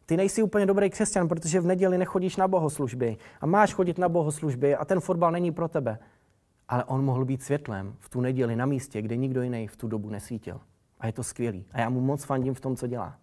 ty 0.07 0.16
nejsi 0.16 0.42
úplně 0.42 0.66
dobrý 0.66 0.90
křesťan, 0.90 1.28
protože 1.28 1.61
v 1.61 1.66
neděli 1.66 1.99
nechodíš 1.99 2.37
na 2.37 2.49
bohoslužby 2.49 3.16
a 3.40 3.47
máš 3.47 3.75
chodit 3.75 3.99
na 3.99 4.09
bohoslužby 4.09 4.76
a 4.76 4.85
ten 4.85 5.00
fotbal 5.00 5.33
není 5.33 5.52
pro 5.52 5.68
tebe. 5.68 5.99
Ale 6.69 6.85
on 6.85 7.05
mohl 7.05 7.25
být 7.25 7.43
světlem 7.43 7.95
v 7.99 8.09
tu 8.09 8.21
neděli 8.21 8.57
na 8.57 8.67
místě, 8.67 9.03
kde 9.03 9.17
nikdo 9.17 9.43
jiný 9.43 9.67
v 9.67 9.77
tu 9.77 9.89
dobu 9.89 10.11
nesvítil. 10.11 10.61
A 11.01 11.07
je 11.07 11.13
to 11.13 11.23
skvělý. 11.23 11.67
A 11.73 11.81
já 11.81 11.89
mu 11.89 12.01
moc 12.01 12.25
fandím 12.25 12.55
v 12.55 12.61
tom, 12.61 12.77
co 12.77 12.87
dělá. 12.87 13.19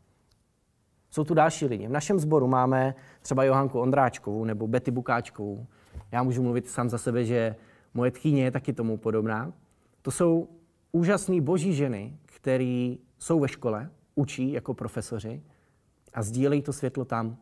Jsou 1.09 1.23
tu 1.23 1.33
další 1.33 1.65
lidi. 1.65 1.87
V 1.87 1.91
našem 1.91 2.19
sboru 2.19 2.47
máme 2.47 2.95
třeba 3.21 3.43
Johanku 3.43 3.79
Ondráčkovou 3.79 4.45
nebo 4.45 4.67
Betty 4.67 4.91
Bukáčkovou. 4.91 5.65
Já 6.11 6.23
můžu 6.23 6.43
mluvit 6.43 6.69
sám 6.69 6.89
za 6.89 6.97
sebe, 6.97 7.25
že 7.25 7.55
Moje 7.95 8.11
tchýně 8.11 8.43
je 8.43 8.51
taky 8.51 8.73
tomu 8.73 8.97
podobná. 8.97 9.53
To 10.01 10.11
jsou 10.11 10.47
úžasné 10.91 11.41
boží 11.41 11.73
ženy, 11.73 12.17
které 12.25 12.95
jsou 13.17 13.39
ve 13.39 13.47
škole, 13.47 13.89
učí 14.15 14.51
jako 14.51 14.73
profesoři 14.73 15.43
a 16.13 16.23
sdílejí 16.23 16.61
to 16.61 16.73
světlo 16.73 17.05
tam. 17.05 17.37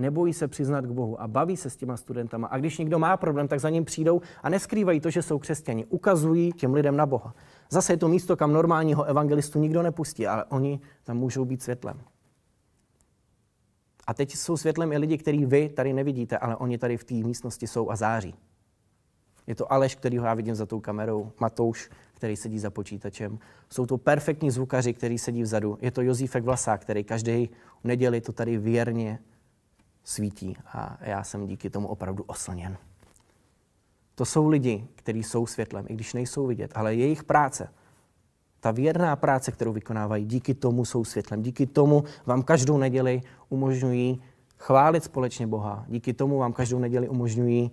Nebojí 0.00 0.32
se 0.32 0.48
přiznat 0.48 0.84
k 0.84 0.90
Bohu 0.90 1.20
a 1.20 1.28
baví 1.28 1.56
se 1.56 1.70
s 1.70 1.76
těma 1.76 1.96
studentama. 1.96 2.48
A 2.48 2.58
když 2.58 2.78
někdo 2.78 2.98
má 2.98 3.16
problém, 3.16 3.48
tak 3.48 3.60
za 3.60 3.70
ním 3.70 3.84
přijdou 3.84 4.20
a 4.42 4.48
neskrývají 4.48 5.00
to, 5.00 5.10
že 5.10 5.22
jsou 5.22 5.38
křesťani. 5.38 5.86
Ukazují 5.86 6.52
těm 6.52 6.74
lidem 6.74 6.96
na 6.96 7.06
Boha. 7.06 7.34
Zase 7.70 7.92
je 7.92 7.96
to 7.96 8.08
místo, 8.08 8.36
kam 8.36 8.52
normálního 8.52 9.04
evangelistu 9.04 9.58
nikdo 9.58 9.82
nepustí, 9.82 10.26
ale 10.26 10.44
oni 10.44 10.80
tam 11.04 11.16
můžou 11.16 11.44
být 11.44 11.62
světlem. 11.62 12.00
A 14.06 14.14
teď 14.14 14.36
jsou 14.36 14.56
světlem 14.56 14.92
i 14.92 14.98
lidi, 14.98 15.18
který 15.18 15.46
vy 15.46 15.68
tady 15.68 15.92
nevidíte, 15.92 16.38
ale 16.38 16.56
oni 16.56 16.78
tady 16.78 16.96
v 16.96 17.04
té 17.04 17.14
místnosti 17.14 17.66
jsou 17.66 17.90
a 17.90 17.96
září. 17.96 18.34
Je 19.46 19.54
to 19.54 19.72
Aleš, 19.72 19.94
který 19.94 20.16
já 20.16 20.34
vidím 20.34 20.54
za 20.54 20.66
tou 20.66 20.80
kamerou, 20.80 21.32
Matouš, 21.40 21.90
který 22.14 22.36
sedí 22.36 22.58
za 22.58 22.70
počítačem. 22.70 23.38
Jsou 23.72 23.86
to 23.86 23.98
perfektní 23.98 24.50
zvukaři, 24.50 24.94
který 24.94 25.18
sedí 25.18 25.42
vzadu. 25.42 25.78
Je 25.80 25.90
to 25.90 26.02
Josífek 26.02 26.44
Vlasák, 26.44 26.80
který 26.80 27.04
každý 27.04 27.50
neděli 27.84 28.20
to 28.20 28.32
tady 28.32 28.58
věrně 28.58 29.18
svítí 30.04 30.56
a 30.66 30.98
já 31.00 31.24
jsem 31.24 31.46
díky 31.46 31.70
tomu 31.70 31.88
opravdu 31.88 32.24
oslněn. 32.26 32.76
To 34.14 34.24
jsou 34.24 34.48
lidi, 34.48 34.88
kteří 34.94 35.22
jsou 35.22 35.46
světlem, 35.46 35.86
i 35.88 35.94
když 35.94 36.14
nejsou 36.14 36.46
vidět, 36.46 36.72
ale 36.74 36.94
jejich 36.94 37.24
práce, 37.24 37.68
ta 38.60 38.70
věrná 38.70 39.16
práce, 39.16 39.52
kterou 39.52 39.72
vykonávají, 39.72 40.24
díky 40.24 40.54
tomu 40.54 40.84
jsou 40.84 41.04
světlem. 41.04 41.42
Díky 41.42 41.66
tomu 41.66 42.04
vám 42.26 42.42
každou 42.42 42.78
neděli 42.78 43.22
umožňují 43.48 44.22
chválit 44.58 45.04
společně 45.04 45.46
Boha. 45.46 45.84
Díky 45.88 46.12
tomu 46.12 46.38
vám 46.38 46.52
každou 46.52 46.78
neděli 46.78 47.08
umožňují 47.08 47.70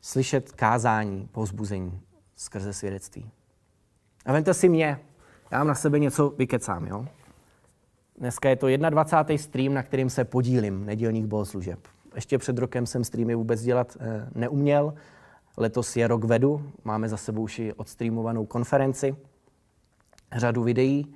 slyšet 0.00 0.52
kázání, 0.52 1.28
povzbuzení 1.32 2.00
skrze 2.36 2.72
svědectví. 2.72 3.30
A 4.26 4.32
vemte 4.32 4.54
si 4.54 4.68
mě, 4.68 5.00
já 5.50 5.58
vám 5.58 5.66
na 5.66 5.74
sebe 5.74 5.98
něco 5.98 6.30
vykecám, 6.30 6.86
jo? 6.86 7.06
Dneska 8.20 8.48
je 8.48 8.56
to 8.56 8.66
21. 8.90 9.38
stream, 9.38 9.74
na 9.74 9.82
kterým 9.82 10.10
se 10.10 10.24
podílím, 10.24 10.86
nedělních 10.86 11.26
bohoslužeb. 11.26 11.78
Ještě 12.14 12.38
před 12.38 12.58
rokem 12.58 12.86
jsem 12.86 13.04
streamy 13.04 13.34
vůbec 13.34 13.62
dělat 13.62 13.96
eh, 14.00 14.28
neuměl. 14.34 14.94
Letos 15.56 15.96
je 15.96 16.08
rok 16.08 16.24
vedu, 16.24 16.70
máme 16.84 17.08
za 17.08 17.16
sebou 17.16 17.42
už 17.42 17.58
i 17.58 17.72
odstreamovanou 17.72 18.46
konferenci, 18.46 19.16
řadu 20.36 20.62
videí. 20.62 21.14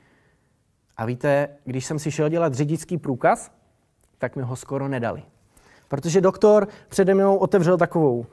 A 0.97 1.05
víte, 1.05 1.49
když 1.65 1.87
jsem 1.87 1.99
si 1.99 2.11
šel 2.11 2.29
dělat 2.29 2.55
řidičský 2.55 2.99
průkaz, 2.99 3.51
tak 4.19 4.37
mi 4.37 4.43
ho 4.43 4.57
skoro 4.57 4.89
nedali. 4.89 5.23
Protože 5.89 6.21
doktor 6.21 6.69
přede 6.89 7.15
mnou 7.15 7.37
otevřel 7.37 7.79
takovou 7.79 8.27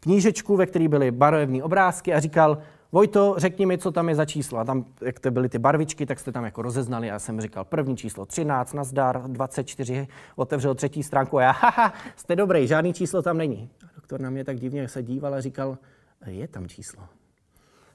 knížečku, 0.00 0.56
ve 0.56 0.66
které 0.66 0.88
byly 0.88 1.10
barevné 1.10 1.62
obrázky 1.62 2.14
a 2.14 2.20
říkal, 2.20 2.58
Vojto, 2.94 3.34
řekni 3.36 3.66
mi, 3.66 3.78
co 3.78 3.92
tam 3.92 4.08
je 4.08 4.14
za 4.14 4.24
číslo. 4.24 4.58
A 4.58 4.64
tam, 4.64 4.84
jak 5.00 5.20
to 5.20 5.30
byly 5.30 5.48
ty 5.48 5.58
barvičky, 5.58 6.06
tak 6.06 6.20
jste 6.20 6.32
tam 6.32 6.44
jako 6.44 6.62
rozeznali. 6.62 7.06
Já 7.06 7.18
jsem 7.18 7.40
říkal, 7.40 7.64
první 7.64 7.96
číslo 7.96 8.26
13, 8.26 8.72
nazdar, 8.72 9.22
24, 9.26 10.08
otevřel 10.36 10.74
třetí 10.74 11.02
stránku 11.02 11.38
a 11.38 11.42
já, 11.42 11.50
haha, 11.50 11.92
jste 12.16 12.36
dobrý, 12.36 12.66
žádný 12.66 12.92
číslo 12.92 13.22
tam 13.22 13.38
není. 13.38 13.70
A 13.84 13.86
doktor 13.96 14.20
na 14.20 14.30
mě 14.30 14.44
tak 14.44 14.60
divně 14.60 14.88
se 14.88 15.02
díval 15.02 15.34
a 15.34 15.40
říkal, 15.40 15.78
je 16.26 16.48
tam 16.48 16.68
číslo. 16.68 17.02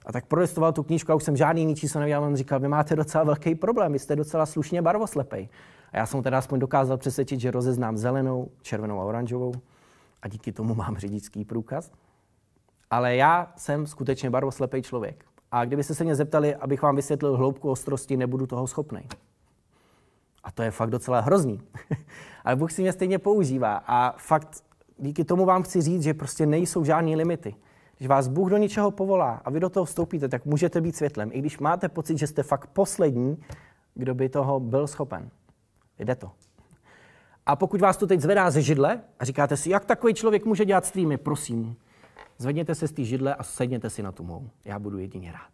A 0.06 0.12
tak 0.12 0.25
prolistoval 0.25 0.74
tu 0.74 0.84
knížku 0.84 1.12
a 1.12 1.15
už 1.15 1.24
jsem 1.24 1.38
žádný 1.38 1.62
jiný 1.62 1.75
číslo 1.75 2.00
nevěděl. 2.00 2.24
On 2.24 2.36
říkal, 2.36 2.60
vy 2.60 2.68
máte 2.68 2.96
docela 2.96 3.24
velký 3.24 3.56
problém, 3.56 3.94
vy 3.94 4.00
jste 4.00 4.15
docela 4.15 4.46
slušně 4.46 4.82
barvoslepej. 4.82 5.50
A 5.91 5.98
já 5.98 6.06
jsem 6.06 6.24
teda 6.24 6.38
aspoň 6.38 6.60
dokázal 6.60 6.98
přesvědčit, 6.98 7.39
že 7.39 7.51
rozeznám 7.51 7.98
zelenou, 7.98 8.51
červenou 8.62 9.00
a 9.00 9.03
oranžovou. 9.03 9.53
A 10.22 10.27
díky 10.27 10.51
tomu 10.51 10.75
mám 10.75 10.98
řidičský 10.98 11.46
průkaz. 11.46 11.91
Ale 12.89 13.15
já 13.15 13.53
jsem 13.55 13.88
skutečně 13.88 14.29
barvoslepý 14.29 14.81
člověk. 14.81 15.25
A 15.51 15.65
kdybyste 15.65 15.96
se 15.96 16.03
mě 16.03 16.15
zeptali, 16.15 16.55
abych 16.55 16.81
vám 16.81 16.96
vysvětlil 16.96 17.38
hloubku 17.38 17.69
ostrosti, 17.69 18.17
nebudu 18.17 18.48
toho 18.48 18.67
schopný. 18.67 19.01
A 20.43 20.51
to 20.51 20.63
je 20.63 20.72
fakt 20.72 20.89
docela 20.89 21.19
hrozný. 21.19 21.62
Ale 22.43 22.55
Bůh 22.55 22.72
si 22.72 22.81
mě 22.81 22.93
stejně 22.93 23.19
používá. 23.19 23.84
A 23.88 24.15
fakt 24.17 24.63
díky 24.98 25.24
tomu 25.24 25.46
vám 25.46 25.63
chci 25.63 25.81
říct, 25.81 26.03
že 26.03 26.13
prostě 26.13 26.46
nejsou 26.46 26.84
žádné 26.84 27.15
limity. 27.15 27.55
Když 27.98 28.10
vás 28.10 28.27
Bůh 28.27 28.50
do 28.50 28.58
něčeho 28.58 28.91
povolá 28.91 29.41
a 29.46 29.50
vy 29.50 29.60
do 29.60 29.69
toho 29.69 29.86
vstoupíte, 29.86 30.29
tak 30.29 30.46
můžete 30.46 30.81
být 30.81 30.96
světlem. 30.96 31.29
I 31.34 31.39
když 31.39 31.60
máte 31.60 31.89
pocit, 31.89 32.17
že 32.17 32.27
jste 32.27 32.43
fakt 32.43 32.67
poslední, 32.67 33.38
kdo 33.93 34.15
by 34.15 34.29
toho 34.29 34.60
byl 34.60 34.88
schopen. 34.88 35.29
Jde 36.00 36.15
to. 36.15 36.31
A 37.46 37.55
pokud 37.55 37.81
vás 37.81 37.98
to 37.98 38.08
teď 38.08 38.22
zvedá 38.22 38.51
ze 38.51 38.62
židle 38.62 39.01
a 39.19 39.25
říkáte 39.25 39.58
si, 39.58 39.69
jak 39.69 39.86
takový 39.86 40.13
člověk 40.13 40.46
může 40.46 40.65
dělat 40.65 40.86
streamy, 40.86 41.17
prosím, 41.17 41.75
Zvedněte 42.41 42.75
se 42.75 42.88
z 42.88 42.91
té 42.91 43.03
židle 43.03 43.36
a 43.36 43.43
sedněte 43.43 43.89
si 43.89 44.03
na 44.03 44.12
tu 44.12 44.24
mou. 44.24 44.50
Já 44.65 44.79
budu 44.79 44.98
jedině 44.98 45.31
rád. 45.31 45.51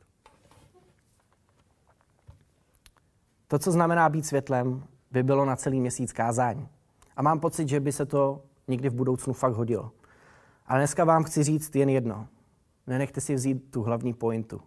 To, 3.48 3.60
co 3.60 3.72
znamená 3.72 4.10
být 4.10 4.26
světlem, 4.26 4.84
by 5.12 5.24
bylo 5.24 5.46
na 5.46 5.56
celý 5.56 5.80
měsíc 5.80 6.14
kázání. 6.14 6.68
A 7.16 7.22
mám 7.22 7.40
pocit, 7.40 7.70
že 7.70 7.80
by 7.80 7.92
se 7.92 8.06
to 8.06 8.42
někdy 8.68 8.90
v 8.90 8.94
budoucnu 8.94 9.34
fakt 9.34 9.54
hodilo. 9.54 9.92
Ale 10.66 10.80
dneska 10.80 11.04
vám 11.04 11.24
chci 11.24 11.44
říct 11.44 11.76
jen 11.76 11.90
jedno. 11.90 12.28
Nenechte 12.88 13.22
si 13.22 13.36
vzít 13.36 13.72
tu 13.72 13.84
hlavní 13.84 14.14
pointu. 14.14 14.62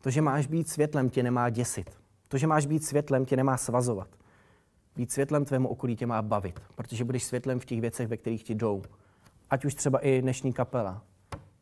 To, 0.00 0.10
že 0.10 0.22
máš 0.22 0.46
být 0.46 0.68
světlem, 0.68 1.10
tě 1.10 1.22
nemá 1.22 1.50
děsit. 1.50 1.90
To, 2.28 2.38
že 2.38 2.46
máš 2.46 2.66
být 2.66 2.84
světlem, 2.84 3.24
tě 3.24 3.36
nemá 3.36 3.56
svazovat. 3.56 4.08
Být 4.96 5.12
světlem 5.12 5.44
tvému 5.44 5.68
okolí 5.68 5.96
tě 5.96 6.06
má 6.06 6.22
bavit, 6.22 6.60
protože 6.74 7.04
budeš 7.04 7.24
světlem 7.24 7.60
v 7.60 7.64
těch 7.64 7.80
věcech, 7.80 8.08
ve 8.08 8.16
kterých 8.16 8.44
ti 8.44 8.54
jdou. 8.54 8.82
Ať 9.50 9.64
už 9.64 9.74
třeba 9.74 9.98
i 9.98 10.22
dnešní 10.22 10.52
kapela, 10.52 11.02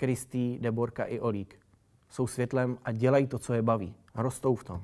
Kristý, 0.04 0.58
Deborka 0.58 1.04
i 1.04 1.20
Olík. 1.20 1.54
Jsou 2.10 2.26
světlem 2.26 2.78
a 2.84 2.92
dělají 2.92 3.26
to, 3.26 3.38
co 3.38 3.54
je 3.54 3.62
baví. 3.62 3.94
Rostou 4.14 4.54
v 4.54 4.64
tom. 4.64 4.82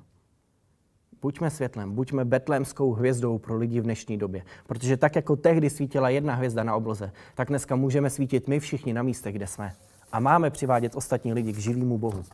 Buďme 1.22 1.50
světlem, 1.50 1.94
buďme 1.94 2.24
betlémskou 2.24 2.92
hvězdou 2.92 3.38
pro 3.38 3.56
lidi 3.56 3.80
v 3.80 3.84
dnešní 3.84 4.18
době. 4.18 4.42
Protože 4.66 4.96
tak, 4.96 5.16
jako 5.16 5.36
tehdy 5.36 5.70
svítila 5.70 6.08
jedna 6.08 6.34
hvězda 6.34 6.64
na 6.64 6.76
obloze, 6.76 7.12
tak 7.34 7.48
dneska 7.48 7.76
můžeme 7.76 8.10
svítit 8.10 8.48
my 8.48 8.60
všichni 8.60 8.92
na 8.92 9.02
místech, 9.02 9.34
kde 9.34 9.46
jsme. 9.46 9.72
A 10.12 10.20
máme 10.20 10.50
přivádět 10.50 10.94
ostatní 10.94 11.32
lidi 11.32 11.52
k 11.52 11.58
živému 11.58 11.98
Bohu. 11.98 12.24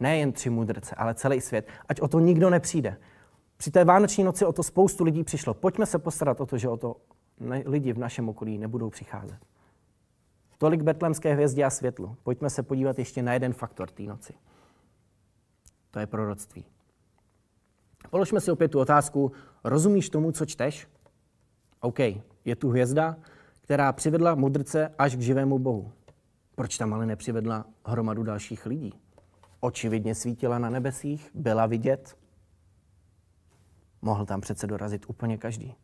Nejen 0.00 0.32
tři 0.32 0.50
mudrce, 0.50 0.94
ale 0.94 1.14
celý 1.14 1.40
svět. 1.40 1.68
Ať 1.88 2.00
o 2.00 2.08
to 2.08 2.20
nikdo 2.20 2.50
nepřijde. 2.50 2.96
Při 3.56 3.70
té 3.70 3.84
vánoční 3.84 4.24
noci 4.24 4.44
o 4.44 4.52
to 4.52 4.62
spoustu 4.62 5.04
lidí 5.04 5.24
přišlo. 5.24 5.54
Pojďme 5.54 5.86
se 5.86 5.98
postarat 5.98 6.40
o 6.40 6.46
to, 6.46 6.58
že 6.58 6.68
o 6.68 6.76
to 6.76 6.96
lidi 7.64 7.92
v 7.92 7.98
našem 7.98 8.28
okolí 8.28 8.58
nebudou 8.58 8.90
přicházet. 8.90 9.38
Tolik 10.58 10.82
betlemské 10.82 11.34
hvězdě 11.34 11.64
a 11.64 11.70
světlu. 11.70 12.16
Pojďme 12.22 12.50
se 12.50 12.62
podívat 12.62 12.98
ještě 12.98 13.22
na 13.22 13.32
jeden 13.32 13.52
faktor 13.52 13.90
té 13.90 14.02
noci. 14.02 14.34
To 15.90 15.98
je 15.98 16.06
proroctví. 16.06 16.64
Položme 18.10 18.40
si 18.40 18.50
opět 18.50 18.68
tu 18.68 18.80
otázku, 18.80 19.32
rozumíš 19.64 20.10
tomu, 20.10 20.32
co 20.32 20.46
čteš? 20.46 20.88
OK, 21.80 21.98
je 22.44 22.56
tu 22.56 22.70
hvězda, 22.70 23.16
která 23.60 23.92
přivedla 23.92 24.34
mudrce 24.34 24.94
až 24.98 25.16
k 25.16 25.20
živému 25.20 25.58
Bohu. 25.58 25.92
Proč 26.54 26.78
tam 26.78 26.94
ale 26.94 27.06
nepřivedla 27.06 27.64
hromadu 27.84 28.22
dalších 28.22 28.66
lidí? 28.66 28.92
Očividně 29.60 30.14
svítila 30.14 30.58
na 30.58 30.70
nebesích, 30.70 31.30
byla 31.34 31.66
vidět. 31.66 32.16
Mohl 34.02 34.26
tam 34.26 34.40
přece 34.40 34.66
dorazit 34.66 35.04
úplně 35.08 35.38
každý. 35.38 35.74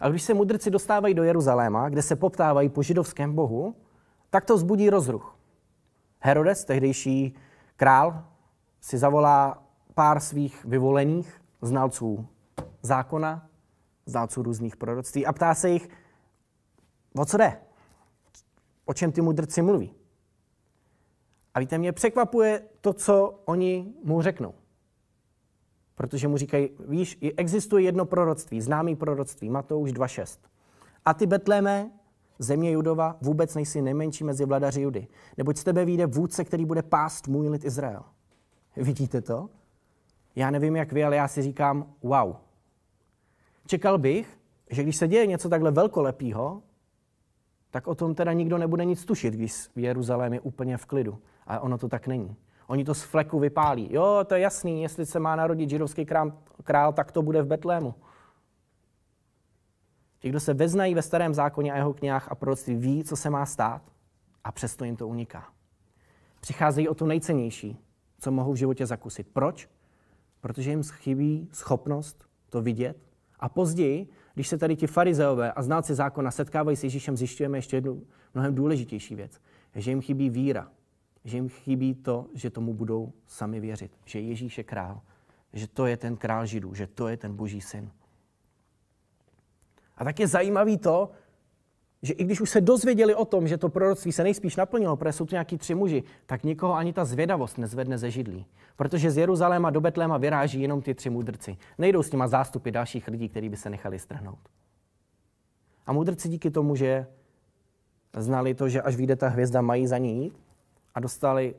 A 0.00 0.08
když 0.08 0.22
se 0.22 0.34
mudrci 0.34 0.70
dostávají 0.70 1.14
do 1.14 1.22
Jeruzaléma, 1.22 1.88
kde 1.88 2.02
se 2.02 2.16
poptávají 2.16 2.68
po 2.68 2.82
židovském 2.82 3.34
bohu, 3.34 3.74
tak 4.36 4.44
to 4.44 4.56
vzbudí 4.56 4.90
rozruch. 4.90 5.36
Herodes, 6.20 6.64
tehdejší 6.64 7.34
král, 7.76 8.24
si 8.80 8.98
zavolá 8.98 9.62
pár 9.94 10.20
svých 10.20 10.64
vyvolených 10.64 11.42
znalců 11.62 12.28
zákona, 12.82 13.48
znalců 14.06 14.42
různých 14.42 14.76
proroctví 14.76 15.26
a 15.26 15.32
ptá 15.32 15.54
se 15.54 15.70
jich, 15.70 15.88
o 17.16 17.24
co 17.24 17.36
jde? 17.36 17.60
O 18.84 18.94
čem 18.94 19.12
ty 19.12 19.20
mudrci 19.20 19.62
mluví? 19.62 19.94
A 21.54 21.60
víte, 21.60 21.78
mě 21.78 21.92
překvapuje 21.92 22.62
to, 22.80 22.92
co 22.92 23.40
oni 23.44 23.94
mu 24.04 24.22
řeknou. 24.22 24.54
Protože 25.94 26.28
mu 26.28 26.36
říkají, 26.36 26.70
víš, 26.88 27.18
existuje 27.36 27.84
jedno 27.84 28.04
proroctví, 28.04 28.60
známý 28.60 28.96
proroctví, 28.96 29.50
Matouš 29.50 29.92
2.6. 29.92 30.38
A 31.04 31.14
ty 31.14 31.26
Betléme, 31.26 31.90
země 32.38 32.70
Judova, 32.70 33.16
vůbec 33.20 33.54
nejsi 33.54 33.82
nejmenší 33.82 34.24
mezi 34.24 34.44
vladaři 34.44 34.80
Judy. 34.80 35.08
Neboť 35.36 35.56
z 35.56 35.64
tebe 35.64 35.84
vyjde 35.84 36.06
vůdce, 36.06 36.44
který 36.44 36.64
bude 36.64 36.82
pást 36.82 37.28
můj 37.28 37.48
lid 37.48 37.64
Izrael. 37.64 38.02
Vidíte 38.76 39.20
to? 39.20 39.48
Já 40.36 40.50
nevím, 40.50 40.76
jak 40.76 40.92
vy, 40.92 41.04
ale 41.04 41.16
já 41.16 41.28
si 41.28 41.42
říkám, 41.42 41.86
wow. 42.02 42.36
Čekal 43.66 43.98
bych, 43.98 44.38
že 44.70 44.82
když 44.82 44.96
se 44.96 45.08
děje 45.08 45.26
něco 45.26 45.48
takhle 45.48 45.70
velkolepého, 45.70 46.62
tak 47.70 47.86
o 47.86 47.94
tom 47.94 48.14
teda 48.14 48.32
nikdo 48.32 48.58
nebude 48.58 48.84
nic 48.84 49.04
tušit, 49.04 49.34
když 49.34 49.68
v 49.76 49.78
Jeruzalém 49.78 50.32
je 50.32 50.40
úplně 50.40 50.76
v 50.76 50.86
klidu. 50.86 51.18
Ale 51.46 51.60
ono 51.60 51.78
to 51.78 51.88
tak 51.88 52.06
není. 52.06 52.36
Oni 52.66 52.84
to 52.84 52.94
z 52.94 53.02
fleku 53.02 53.38
vypálí. 53.38 53.88
Jo, 53.92 54.20
to 54.26 54.34
je 54.34 54.40
jasný, 54.40 54.82
jestli 54.82 55.06
se 55.06 55.20
má 55.20 55.36
narodit 55.36 55.70
židovský 55.70 56.06
král, 56.06 56.32
král 56.62 56.92
tak 56.92 57.12
to 57.12 57.22
bude 57.22 57.42
v 57.42 57.46
Betlému. 57.46 57.94
Ti, 60.26 60.30
kdo 60.30 60.40
se 60.40 60.54
veznají 60.54 60.94
ve 60.94 61.02
starém 61.02 61.34
zákoně 61.34 61.72
a 61.72 61.76
jeho 61.76 61.94
knihách 61.94 62.32
a 62.32 62.34
proroctví, 62.34 62.74
ví, 62.74 63.04
co 63.04 63.16
se 63.16 63.30
má 63.30 63.46
stát 63.46 63.82
a 64.44 64.52
přesto 64.52 64.84
jim 64.84 64.96
to 64.96 65.08
uniká. 65.08 65.52
Přicházejí 66.40 66.88
o 66.88 66.94
to 66.94 67.06
nejcennější, 67.06 67.78
co 68.18 68.30
mohou 68.32 68.52
v 68.52 68.56
životě 68.56 68.86
zakusit. 68.86 69.28
Proč? 69.32 69.68
Protože 70.40 70.70
jim 70.70 70.82
chybí 70.82 71.48
schopnost 71.52 72.26
to 72.50 72.62
vidět. 72.62 72.96
A 73.40 73.48
později, 73.48 74.08
když 74.34 74.48
se 74.48 74.58
tady 74.58 74.76
ti 74.76 74.86
farizeové 74.86 75.52
a 75.52 75.62
znalci 75.62 75.94
zákona 75.94 76.30
setkávají 76.30 76.76
s 76.76 76.84
Ježíšem, 76.84 77.16
zjišťujeme 77.16 77.58
ještě 77.58 77.76
jednu 77.76 78.02
mnohem 78.34 78.54
důležitější 78.54 79.14
věc. 79.14 79.40
Že 79.74 79.90
jim 79.90 80.00
chybí 80.00 80.30
víra. 80.30 80.68
Že 81.24 81.36
jim 81.36 81.48
chybí 81.48 81.94
to, 81.94 82.26
že 82.34 82.50
tomu 82.50 82.74
budou 82.74 83.12
sami 83.26 83.60
věřit. 83.60 83.92
Že 84.04 84.20
Ježíš 84.20 84.58
je 84.58 84.64
král. 84.64 85.00
Že 85.52 85.66
to 85.68 85.86
je 85.86 85.96
ten 85.96 86.16
král 86.16 86.46
židů. 86.46 86.74
Že 86.74 86.86
to 86.86 87.08
je 87.08 87.16
ten 87.16 87.36
boží 87.36 87.60
syn. 87.60 87.90
A 89.96 90.04
tak 90.04 90.20
je 90.20 90.26
zajímavý 90.26 90.78
to, 90.78 91.10
že 92.02 92.12
i 92.12 92.24
když 92.24 92.40
už 92.40 92.50
se 92.50 92.60
dozvěděli 92.60 93.14
o 93.14 93.24
tom, 93.24 93.48
že 93.48 93.58
to 93.58 93.68
proroctví 93.68 94.12
se 94.12 94.22
nejspíš 94.22 94.56
naplnilo, 94.56 94.96
protože 94.96 95.12
jsou 95.12 95.26
to 95.26 95.34
nějaký 95.34 95.58
tři 95.58 95.74
muži, 95.74 96.02
tak 96.26 96.44
nikoho 96.44 96.74
ani 96.74 96.92
ta 96.92 97.04
zvědavost 97.04 97.58
nezvedne 97.58 97.98
ze 97.98 98.10
židlí. 98.10 98.46
Protože 98.76 99.10
z 99.10 99.16
Jeruzaléma 99.16 99.70
do 99.70 99.80
Betléma 99.80 100.18
vyráží 100.18 100.60
jenom 100.60 100.82
ty 100.82 100.94
tři 100.94 101.10
mudrci. 101.10 101.56
Nejdou 101.78 102.02
s 102.02 102.10
těma 102.10 102.28
zástupy 102.28 102.70
dalších 102.70 103.08
lidí, 103.08 103.28
kteří 103.28 103.48
by 103.48 103.56
se 103.56 103.70
nechali 103.70 103.98
strhnout. 103.98 104.48
A 105.86 105.92
mudrci 105.92 106.28
díky 106.28 106.50
tomu, 106.50 106.76
že 106.76 107.06
znali 108.16 108.54
to, 108.54 108.68
že 108.68 108.82
až 108.82 108.96
vyjde 108.96 109.16
ta 109.16 109.28
hvězda, 109.28 109.60
mají 109.60 109.86
za 109.86 109.98
ní 109.98 110.22
jít 110.22 110.38
a 110.94 111.00
dostali 111.00 111.54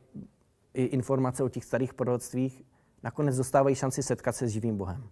i 0.74 0.84
informace 0.84 1.44
o 1.44 1.50
těch 1.50 1.66
starých 1.66 1.94
proroctvích, 1.94 2.64
nakonec 3.04 3.38
dostávají 3.38 3.76
šanci 3.76 4.04
setkat 4.04 4.36
se 4.36 4.48
s 4.48 4.52
živým 4.52 4.78
Bohem. 4.78 5.10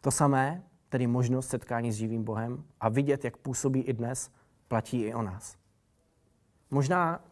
To 0.00 0.10
samé 0.10 0.62
tedy 0.92 1.06
možnost 1.06 1.48
setkání 1.48 1.92
s 1.92 1.96
živým 1.96 2.24
Bohem 2.24 2.64
a 2.80 2.88
vidět, 2.88 3.24
jak 3.24 3.36
působí 3.36 3.80
i 3.80 3.92
dnes, 3.92 4.30
platí 4.68 5.02
i 5.02 5.14
o 5.14 5.22
nás. 5.22 5.56
Možná 6.70 7.24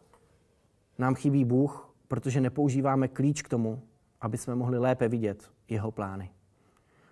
nám 0.97 1.15
chybí 1.15 1.45
Bůh, 1.45 1.93
protože 2.07 2.41
nepoužíváme 2.41 3.07
klíč 3.07 3.41
k 3.41 3.49
tomu, 3.49 3.81
aby 4.21 4.37
jsme 4.37 4.55
mohli 4.55 4.77
lépe 4.77 5.07
vidět 5.07 5.51
jeho 5.69 5.91
plány. 5.91 6.29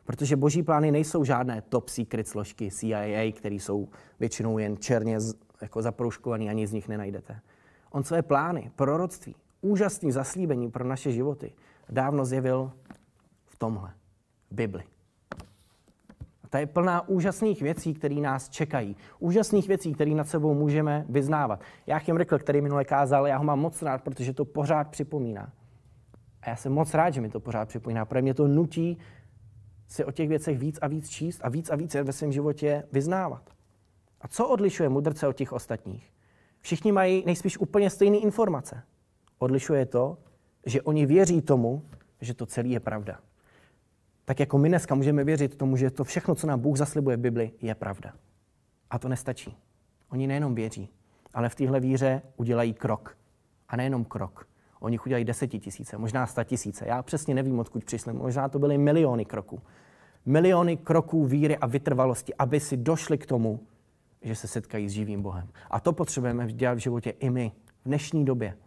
Protože 0.05 0.35
boží 0.35 0.63
plány 0.63 0.91
nejsou 0.91 1.23
žádné 1.23 1.61
top 1.61 1.89
secret 1.89 2.27
složky 2.27 2.71
CIA, 2.71 3.31
které 3.31 3.55
jsou 3.55 3.89
většinou 4.19 4.57
jen 4.57 4.77
černě 4.77 5.17
jako 5.61 5.81
zaprouškované 5.81 6.45
a 6.45 6.53
nic 6.53 6.69
z 6.69 6.73
nich 6.73 6.87
nenajdete. 6.87 7.41
On 7.91 8.03
své 8.03 8.21
plány, 8.21 8.71
proroctví, 8.75 9.35
úžasný 9.61 10.11
zaslíbení 10.11 10.71
pro 10.71 10.87
naše 10.87 11.11
životy 11.11 11.53
dávno 11.89 12.25
zjevil 12.25 12.71
v 13.45 13.57
tomhle, 13.57 13.93
v 14.51 14.55
Bibli. 14.55 14.83
Ta 16.49 16.59
je 16.59 16.65
plná 16.65 17.07
úžasných 17.07 17.61
věcí, 17.61 17.93
které 17.93 18.15
nás 18.15 18.49
čekají. 18.49 18.95
Úžasných 19.19 19.67
věcí, 19.67 19.93
které 19.93 20.11
nad 20.11 20.27
sebou 20.27 20.53
můžeme 20.53 21.05
vyznávat. 21.09 21.61
Já 21.87 21.99
jim 22.07 22.17
řekl, 22.17 22.39
který 22.39 22.61
minule 22.61 22.85
kázal, 22.85 23.27
já 23.27 23.37
ho 23.37 23.43
mám 23.43 23.59
moc 23.59 23.81
rád, 23.81 24.03
protože 24.03 24.33
to 24.33 24.45
pořád 24.45 24.87
připomíná. 24.87 25.53
A 26.41 26.49
já 26.49 26.55
jsem 26.55 26.73
moc 26.73 26.93
rád, 26.93 27.09
že 27.09 27.21
mi 27.21 27.29
to 27.29 27.39
pořád 27.39 27.67
připomíná, 27.67 28.05
protože 28.05 28.21
mě 28.21 28.33
to 28.33 28.47
nutí 28.47 28.97
si 29.87 30.05
o 30.05 30.11
těch 30.11 30.29
věcech 30.29 30.59
víc 30.59 30.79
a 30.81 30.87
víc 30.87 31.09
číst 31.09 31.41
a 31.43 31.49
víc 31.49 31.69
a 31.69 31.75
víc 31.75 31.93
ve 31.93 32.13
svém 32.13 32.31
životě 32.31 32.83
vyznávat. 32.91 33.49
A 34.21 34.27
co 34.27 34.47
odlišuje 34.47 34.89
mudrce 34.89 35.27
od 35.27 35.33
těch 35.33 35.51
ostatních? 35.51 36.13
Všichni 36.59 36.91
mají 36.91 37.23
nejspíš 37.25 37.57
úplně 37.57 37.89
stejné 37.89 38.17
informace. 38.17 38.83
Odlišuje 39.39 39.85
to, 39.85 40.17
že 40.65 40.81
oni 40.81 41.05
věří 41.05 41.41
tomu, 41.41 41.83
že 42.21 42.33
to 42.33 42.45
celé 42.45 42.67
je 42.67 42.79
pravda 42.79 43.19
tak 44.29 44.39
jako 44.39 44.57
my 44.57 44.69
dneska 44.69 44.95
můžeme 44.95 45.23
věřit 45.23 45.55
tomu, 45.55 45.77
že 45.77 45.91
to 45.91 46.03
všechno, 46.03 46.35
co 46.35 46.47
nám 46.47 46.59
Bůh 46.59 46.77
zaslibuje 46.77 47.17
v 47.17 47.19
Bibli, 47.19 47.51
je 47.61 47.75
pravda. 47.75 48.13
A 48.89 48.99
to 48.99 49.09
nestačí. 49.09 49.57
Oni 50.11 50.27
nejenom 50.27 50.55
věří, 50.55 50.89
ale 51.33 51.49
v 51.49 51.55
téhle 51.55 51.79
víře 51.79 52.21
udělají 52.37 52.73
krok. 52.73 53.17
A 53.69 53.75
nejenom 53.75 54.05
krok. 54.05 54.47
Oni 54.79 54.99
udělají 54.99 55.25
desetitisíce, 55.25 55.97
možná 55.97 56.27
sta 56.27 56.43
tisíce. 56.43 56.85
Já 56.87 57.03
přesně 57.03 57.35
nevím, 57.35 57.59
odkud 57.59 57.85
přišli. 57.85 58.13
Možná 58.13 58.49
to 58.49 58.59
byly 58.59 58.77
miliony 58.77 59.25
kroků. 59.25 59.61
Miliony 60.25 60.77
kroků 60.77 61.25
víry 61.25 61.57
a 61.57 61.67
vytrvalosti, 61.67 62.33
aby 62.35 62.59
si 62.59 62.77
došli 62.77 63.17
k 63.17 63.25
tomu, 63.25 63.59
že 64.21 64.35
se 64.35 64.47
setkají 64.47 64.89
s 64.89 64.91
živým 64.91 65.21
Bohem. 65.21 65.47
A 65.69 65.79
to 65.79 65.93
potřebujeme 65.93 66.53
dělat 66.53 66.73
v 66.73 66.77
životě 66.77 67.09
i 67.09 67.29
my 67.29 67.51
v 67.81 67.87
dnešní 67.87 68.25
době. 68.25 68.57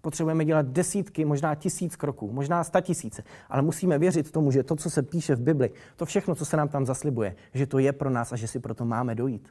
Potřebujeme 0.00 0.44
dělat 0.44 0.66
desítky, 0.66 1.24
možná 1.24 1.54
tisíc 1.54 1.96
kroků, 1.96 2.32
možná 2.32 2.64
sta 2.64 2.80
tisíce, 2.80 3.22
ale 3.48 3.62
musíme 3.62 3.98
věřit 3.98 4.30
tomu, 4.30 4.50
že 4.50 4.62
to, 4.62 4.76
co 4.76 4.90
se 4.90 5.02
píše 5.02 5.34
v 5.34 5.40
Bibli, 5.40 5.70
to 5.96 6.06
všechno, 6.06 6.34
co 6.34 6.44
se 6.44 6.56
nám 6.56 6.68
tam 6.68 6.86
zaslibuje, 6.86 7.36
že 7.54 7.66
to 7.66 7.78
je 7.78 7.92
pro 7.92 8.10
nás 8.10 8.32
a 8.32 8.36
že 8.36 8.48
si 8.48 8.60
proto 8.60 8.84
máme 8.84 9.14
dojít. 9.14 9.48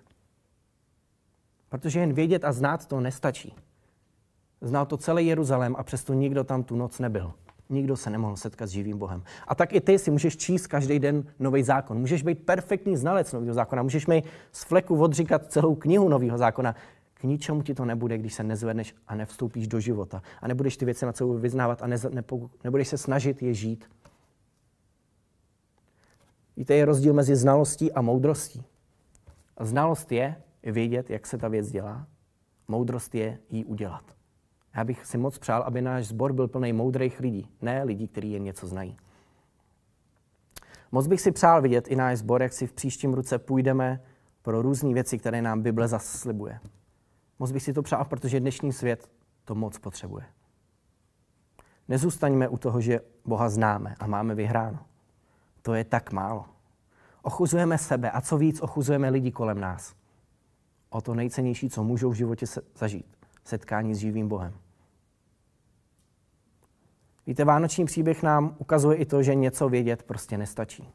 Protože 1.69 1.99
jen 1.99 2.13
vědět 2.13 2.45
a 2.45 2.51
znát 2.51 2.85
to 2.85 2.99
nestačí. 2.99 3.55
Znal 4.61 4.85
to 4.85 4.97
celý 4.97 5.27
Jeruzalém 5.27 5.75
a 5.77 5.83
přesto 5.83 6.13
nikdo 6.13 6.43
tam 6.43 6.63
tu 6.63 6.75
noc 6.75 6.99
nebyl. 6.99 7.33
Nikdo 7.69 7.97
se 7.97 8.09
nemohl 8.09 8.35
setkat 8.35 8.67
s 8.67 8.71
živým 8.71 8.97
Bohem. 8.97 9.23
A 9.47 9.55
tak 9.55 9.73
i 9.73 9.81
ty 9.81 9.99
si 9.99 10.11
můžeš 10.11 10.37
číst 10.37 10.67
každý 10.67 10.99
den 10.99 11.23
nový 11.39 11.63
zákon. 11.63 11.99
Můžeš 11.99 12.23
být 12.23 12.45
perfektní 12.45 12.97
znalec 12.97 13.33
nového 13.33 13.53
zákona. 13.53 13.83
Můžeš 13.83 14.07
mi 14.07 14.23
z 14.51 14.63
fleku 14.63 15.01
odříkat 15.01 15.51
celou 15.51 15.75
knihu 15.75 16.09
nového 16.09 16.37
zákona. 16.37 16.75
K 17.19 17.23
ničemu 17.23 17.61
ti 17.61 17.73
to 17.73 17.85
nebude, 17.85 18.17
když 18.17 18.33
se 18.33 18.43
nezvedneš 18.43 18.95
a 19.07 19.15
nevstoupíš 19.15 19.67
do 19.67 19.79
života. 19.79 20.21
A 20.41 20.47
nebudeš 20.47 20.77
ty 20.77 20.85
věci 20.85 21.05
na 21.05 21.13
sebou 21.13 21.37
vyznávat 21.37 21.81
a 21.81 21.87
ne, 21.87 21.97
nepo, 22.09 22.49
nebudeš 22.63 22.87
se 22.87 22.97
snažit 22.97 23.41
je 23.41 23.53
žít. 23.53 23.85
Víte, 26.57 26.75
je 26.75 26.85
rozdíl 26.85 27.13
mezi 27.13 27.35
znalostí 27.35 27.91
a 27.91 28.01
moudrostí. 28.01 28.63
A 29.57 29.65
znalost 29.65 30.11
je 30.11 30.35
vědět, 30.63 31.09
jak 31.09 31.27
se 31.27 31.37
ta 31.37 31.47
věc 31.47 31.71
dělá. 31.71 32.07
Moudrost 32.67 33.15
je 33.15 33.39
ji 33.49 33.65
udělat. 33.65 34.03
Já 34.75 34.83
bych 34.83 35.05
si 35.05 35.17
moc 35.17 35.37
přál, 35.37 35.61
aby 35.61 35.81
náš 35.81 36.07
sbor 36.07 36.33
byl 36.33 36.47
plný 36.47 36.73
moudrých 36.73 37.19
lidí, 37.19 37.49
ne 37.61 37.83
lidí, 37.83 38.07
kteří 38.07 38.31
jen 38.31 38.43
něco 38.43 38.67
znají. 38.67 38.97
Moc 40.91 41.07
bych 41.07 41.21
si 41.21 41.31
přál 41.31 41.61
vidět 41.61 41.87
i 41.87 41.95
náš 41.95 42.17
sbor, 42.17 42.41
jak 42.41 42.53
si 42.53 42.67
v 42.67 42.73
příštím 42.73 43.13
roce 43.13 43.39
půjdeme 43.39 44.03
pro 44.41 44.61
různé 44.61 44.93
věci, 44.93 45.17
které 45.17 45.41
nám 45.41 45.61
Bible 45.61 45.87
zaslibuje. 45.87 46.59
Moc 47.39 47.51
bych 47.51 47.63
si 47.63 47.73
to 47.73 47.81
přál, 47.81 48.05
protože 48.05 48.39
dnešní 48.39 48.73
svět 48.73 49.11
to 49.45 49.55
moc 49.55 49.77
potřebuje. 49.77 50.25
Nezůstaňme 51.87 52.47
u 52.47 52.57
toho, 52.57 52.81
že 52.81 53.01
Boha 53.25 53.49
známe 53.49 53.95
a 53.99 54.07
máme 54.07 54.35
vyhráno. 54.35 54.79
To 55.61 55.73
je 55.73 55.83
tak 55.83 56.11
málo. 56.11 56.45
Ochuzujeme 57.21 57.77
sebe 57.77 58.11
a 58.11 58.21
co 58.21 58.37
víc 58.37 58.61
ochuzujeme 58.61 59.09
lidi 59.09 59.31
kolem 59.31 59.59
nás. 59.59 59.95
O 60.89 61.01
to 61.01 61.15
nejcennější, 61.15 61.69
co 61.69 61.83
můžou 61.83 62.09
v 62.09 62.13
životě 62.13 62.45
zažít. 62.75 63.17
Setkání 63.43 63.95
s 63.95 63.97
živým 63.97 64.27
Bohem. 64.27 64.53
Víte, 67.27 67.45
vánoční 67.45 67.85
příběh 67.85 68.23
nám 68.23 68.55
ukazuje 68.57 68.97
i 68.97 69.05
to, 69.05 69.23
že 69.23 69.35
něco 69.35 69.69
vědět 69.69 70.03
prostě 70.03 70.37
nestačí. 70.37 70.89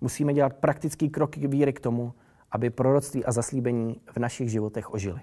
Musíme 0.00 0.34
dělat 0.34 0.56
praktický 0.56 1.10
kroky 1.10 1.46
víry 1.46 1.72
k 1.72 1.80
tomu, 1.80 2.14
aby 2.50 2.70
proroctví 2.70 3.24
a 3.24 3.32
zaslíbení 3.32 4.00
v 4.12 4.16
našich 4.16 4.50
životech 4.50 4.94
ožily. 4.94 5.20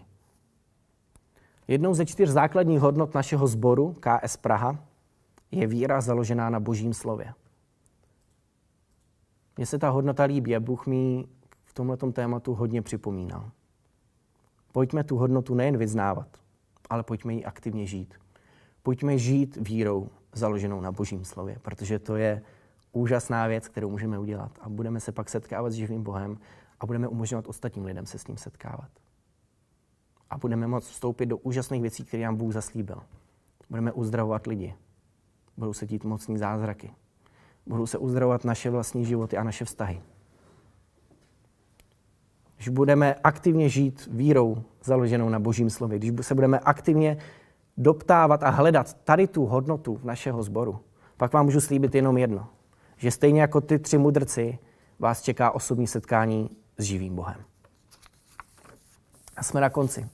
Jednou 1.68 1.94
ze 1.94 2.06
čtyř 2.06 2.30
základních 2.30 2.80
hodnot 2.80 3.14
našeho 3.14 3.48
sboru 3.48 3.96
KS 4.00 4.38
Praha 4.38 4.78
je 5.52 5.68
víra 5.68 6.02
založená 6.02 6.50
na 6.50 6.60
božím 6.60 6.94
slově. 6.94 7.34
Mně 9.58 9.66
se 9.66 9.80
ta 9.80 9.90
hodnota 9.90 10.24
líbí 10.24 10.56
a 10.56 10.60
Bůh 10.60 10.88
mi 10.88 11.26
v 11.66 11.74
tomto 11.74 12.12
tématu 12.12 12.54
hodně 12.54 12.82
připomínal. 12.82 13.52
Pojďme 14.72 15.04
tu 15.04 15.18
hodnotu 15.18 15.56
nejen 15.56 15.78
vyznávat, 15.78 16.28
ale 16.90 17.04
pojďme 17.04 17.34
ji 17.34 17.46
aktivně 17.46 17.86
žít. 17.86 18.14
Pojďme 18.84 19.18
žít 19.18 19.58
vírou 19.62 20.10
založenou 20.34 20.82
na 20.82 20.92
božím 20.92 21.26
slově, 21.26 21.60
protože 21.62 22.00
to 22.00 22.16
je 22.16 22.42
úžasná 22.92 23.48
věc, 23.48 23.68
kterou 23.68 23.90
můžeme 23.90 24.20
udělat. 24.20 24.52
A 24.62 24.70
budeme 24.70 25.00
se 25.00 25.12
pak 25.12 25.30
setkávat 25.30 25.72
s 25.72 25.76
živým 25.76 26.04
Bohem 26.04 26.38
a 26.80 26.86
budeme 26.86 27.08
umožňovat 27.08 27.48
ostatním 27.48 27.86
lidem 27.86 28.06
se 28.06 28.20
s 28.20 28.28
ním 28.28 28.38
setkávat 28.38 28.90
a 30.34 30.38
budeme 30.38 30.68
moct 30.68 30.88
vstoupit 30.88 31.26
do 31.26 31.38
úžasných 31.38 31.82
věcí, 31.82 32.06
které 32.06 32.24
nám 32.24 32.36
Bůh 32.36 32.54
zaslíbil. 32.54 33.02
Budeme 33.70 33.92
uzdravovat 33.92 34.48
lidi. 34.48 34.76
Budou 35.58 35.74
se 35.74 35.88
dít 35.88 36.04
mocní 36.04 36.38
zázraky. 36.38 36.92
Budou 37.66 37.86
se 37.86 37.98
uzdravovat 37.98 38.46
naše 38.46 38.70
vlastní 38.70 39.06
životy 39.06 39.38
a 39.38 39.44
naše 39.44 39.66
vztahy. 39.66 40.02
Když 42.56 42.70
budeme 42.70 43.16
aktivně 43.24 43.70
žít 43.70 44.10
vírou 44.12 44.64
založenou 44.84 45.30
na 45.30 45.40
božím 45.40 45.70
slově, 45.70 46.00
když 46.00 46.26
se 46.26 46.36
budeme 46.36 46.60
aktivně 46.60 47.18
doptávat 47.78 48.44
a 48.44 48.50
hledat 48.50 48.94
tady 48.94 49.28
tu 49.28 49.46
hodnotu 49.46 49.96
v 49.96 50.06
našeho 50.06 50.44
sboru, 50.44 50.80
pak 51.18 51.34
vám 51.34 51.46
můžu 51.46 51.62
slíbit 51.62 51.96
jenom 51.96 52.18
jedno, 52.18 52.48
že 52.98 53.12
stejně 53.12 53.42
jako 53.42 53.62
ty 53.62 53.80
tři 53.80 53.98
mudrci 53.98 54.60
vás 55.00 55.22
čeká 55.22 55.52
osobní 55.52 55.88
setkání 55.88 56.50
s 56.78 56.84
živým 56.84 57.16
Bohem. 57.16 57.42
A 59.36 59.44
jsme 59.44 59.62
na 59.62 59.70
konci. 59.70 60.10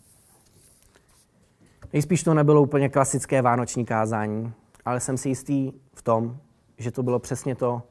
Nejspíš 1.94 2.24
to 2.24 2.34
nebylo 2.34 2.62
úplně 2.62 2.90
klasické 2.90 3.42
vánoční 3.42 3.86
kázání, 3.86 4.54
ale 4.86 5.00
jsem 5.00 5.18
si 5.18 5.30
jistý 5.30 5.74
v 5.94 6.02
tom, 6.02 6.38
že 6.78 6.92
to 6.92 7.04
bylo 7.04 7.20
přesně 7.20 7.56
to, 7.56 7.82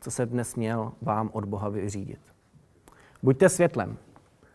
co 0.00 0.10
se 0.10 0.26
dnes 0.26 0.54
měl 0.54 0.92
vám 1.02 1.30
od 1.32 1.44
Boha 1.44 1.68
vyřídit. 1.68 2.20
Buďte 3.22 3.48
světlem 3.48 3.96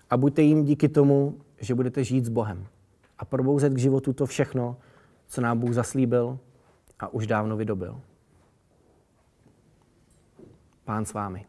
a 0.09 0.17
buďte 0.17 0.41
jim 0.41 0.63
díky 0.63 0.89
tomu, 0.89 1.37
že 1.57 1.75
budete 1.75 2.03
žít 2.03 2.25
s 2.25 2.29
Bohem. 2.29 2.67
A 3.19 3.25
probouzet 3.25 3.73
k 3.73 3.77
životu 3.77 4.13
to 4.13 4.25
všechno, 4.25 4.77
co 5.27 5.41
nám 5.41 5.59
Bůh 5.59 5.73
zaslíbil 5.73 6.39
a 6.99 7.13
už 7.13 7.27
dávno 7.27 7.57
vydobil. 7.57 8.01
Pán 10.85 11.05
s 11.05 11.13
vámi. 11.13 11.45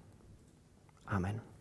Amen. 1.07 1.54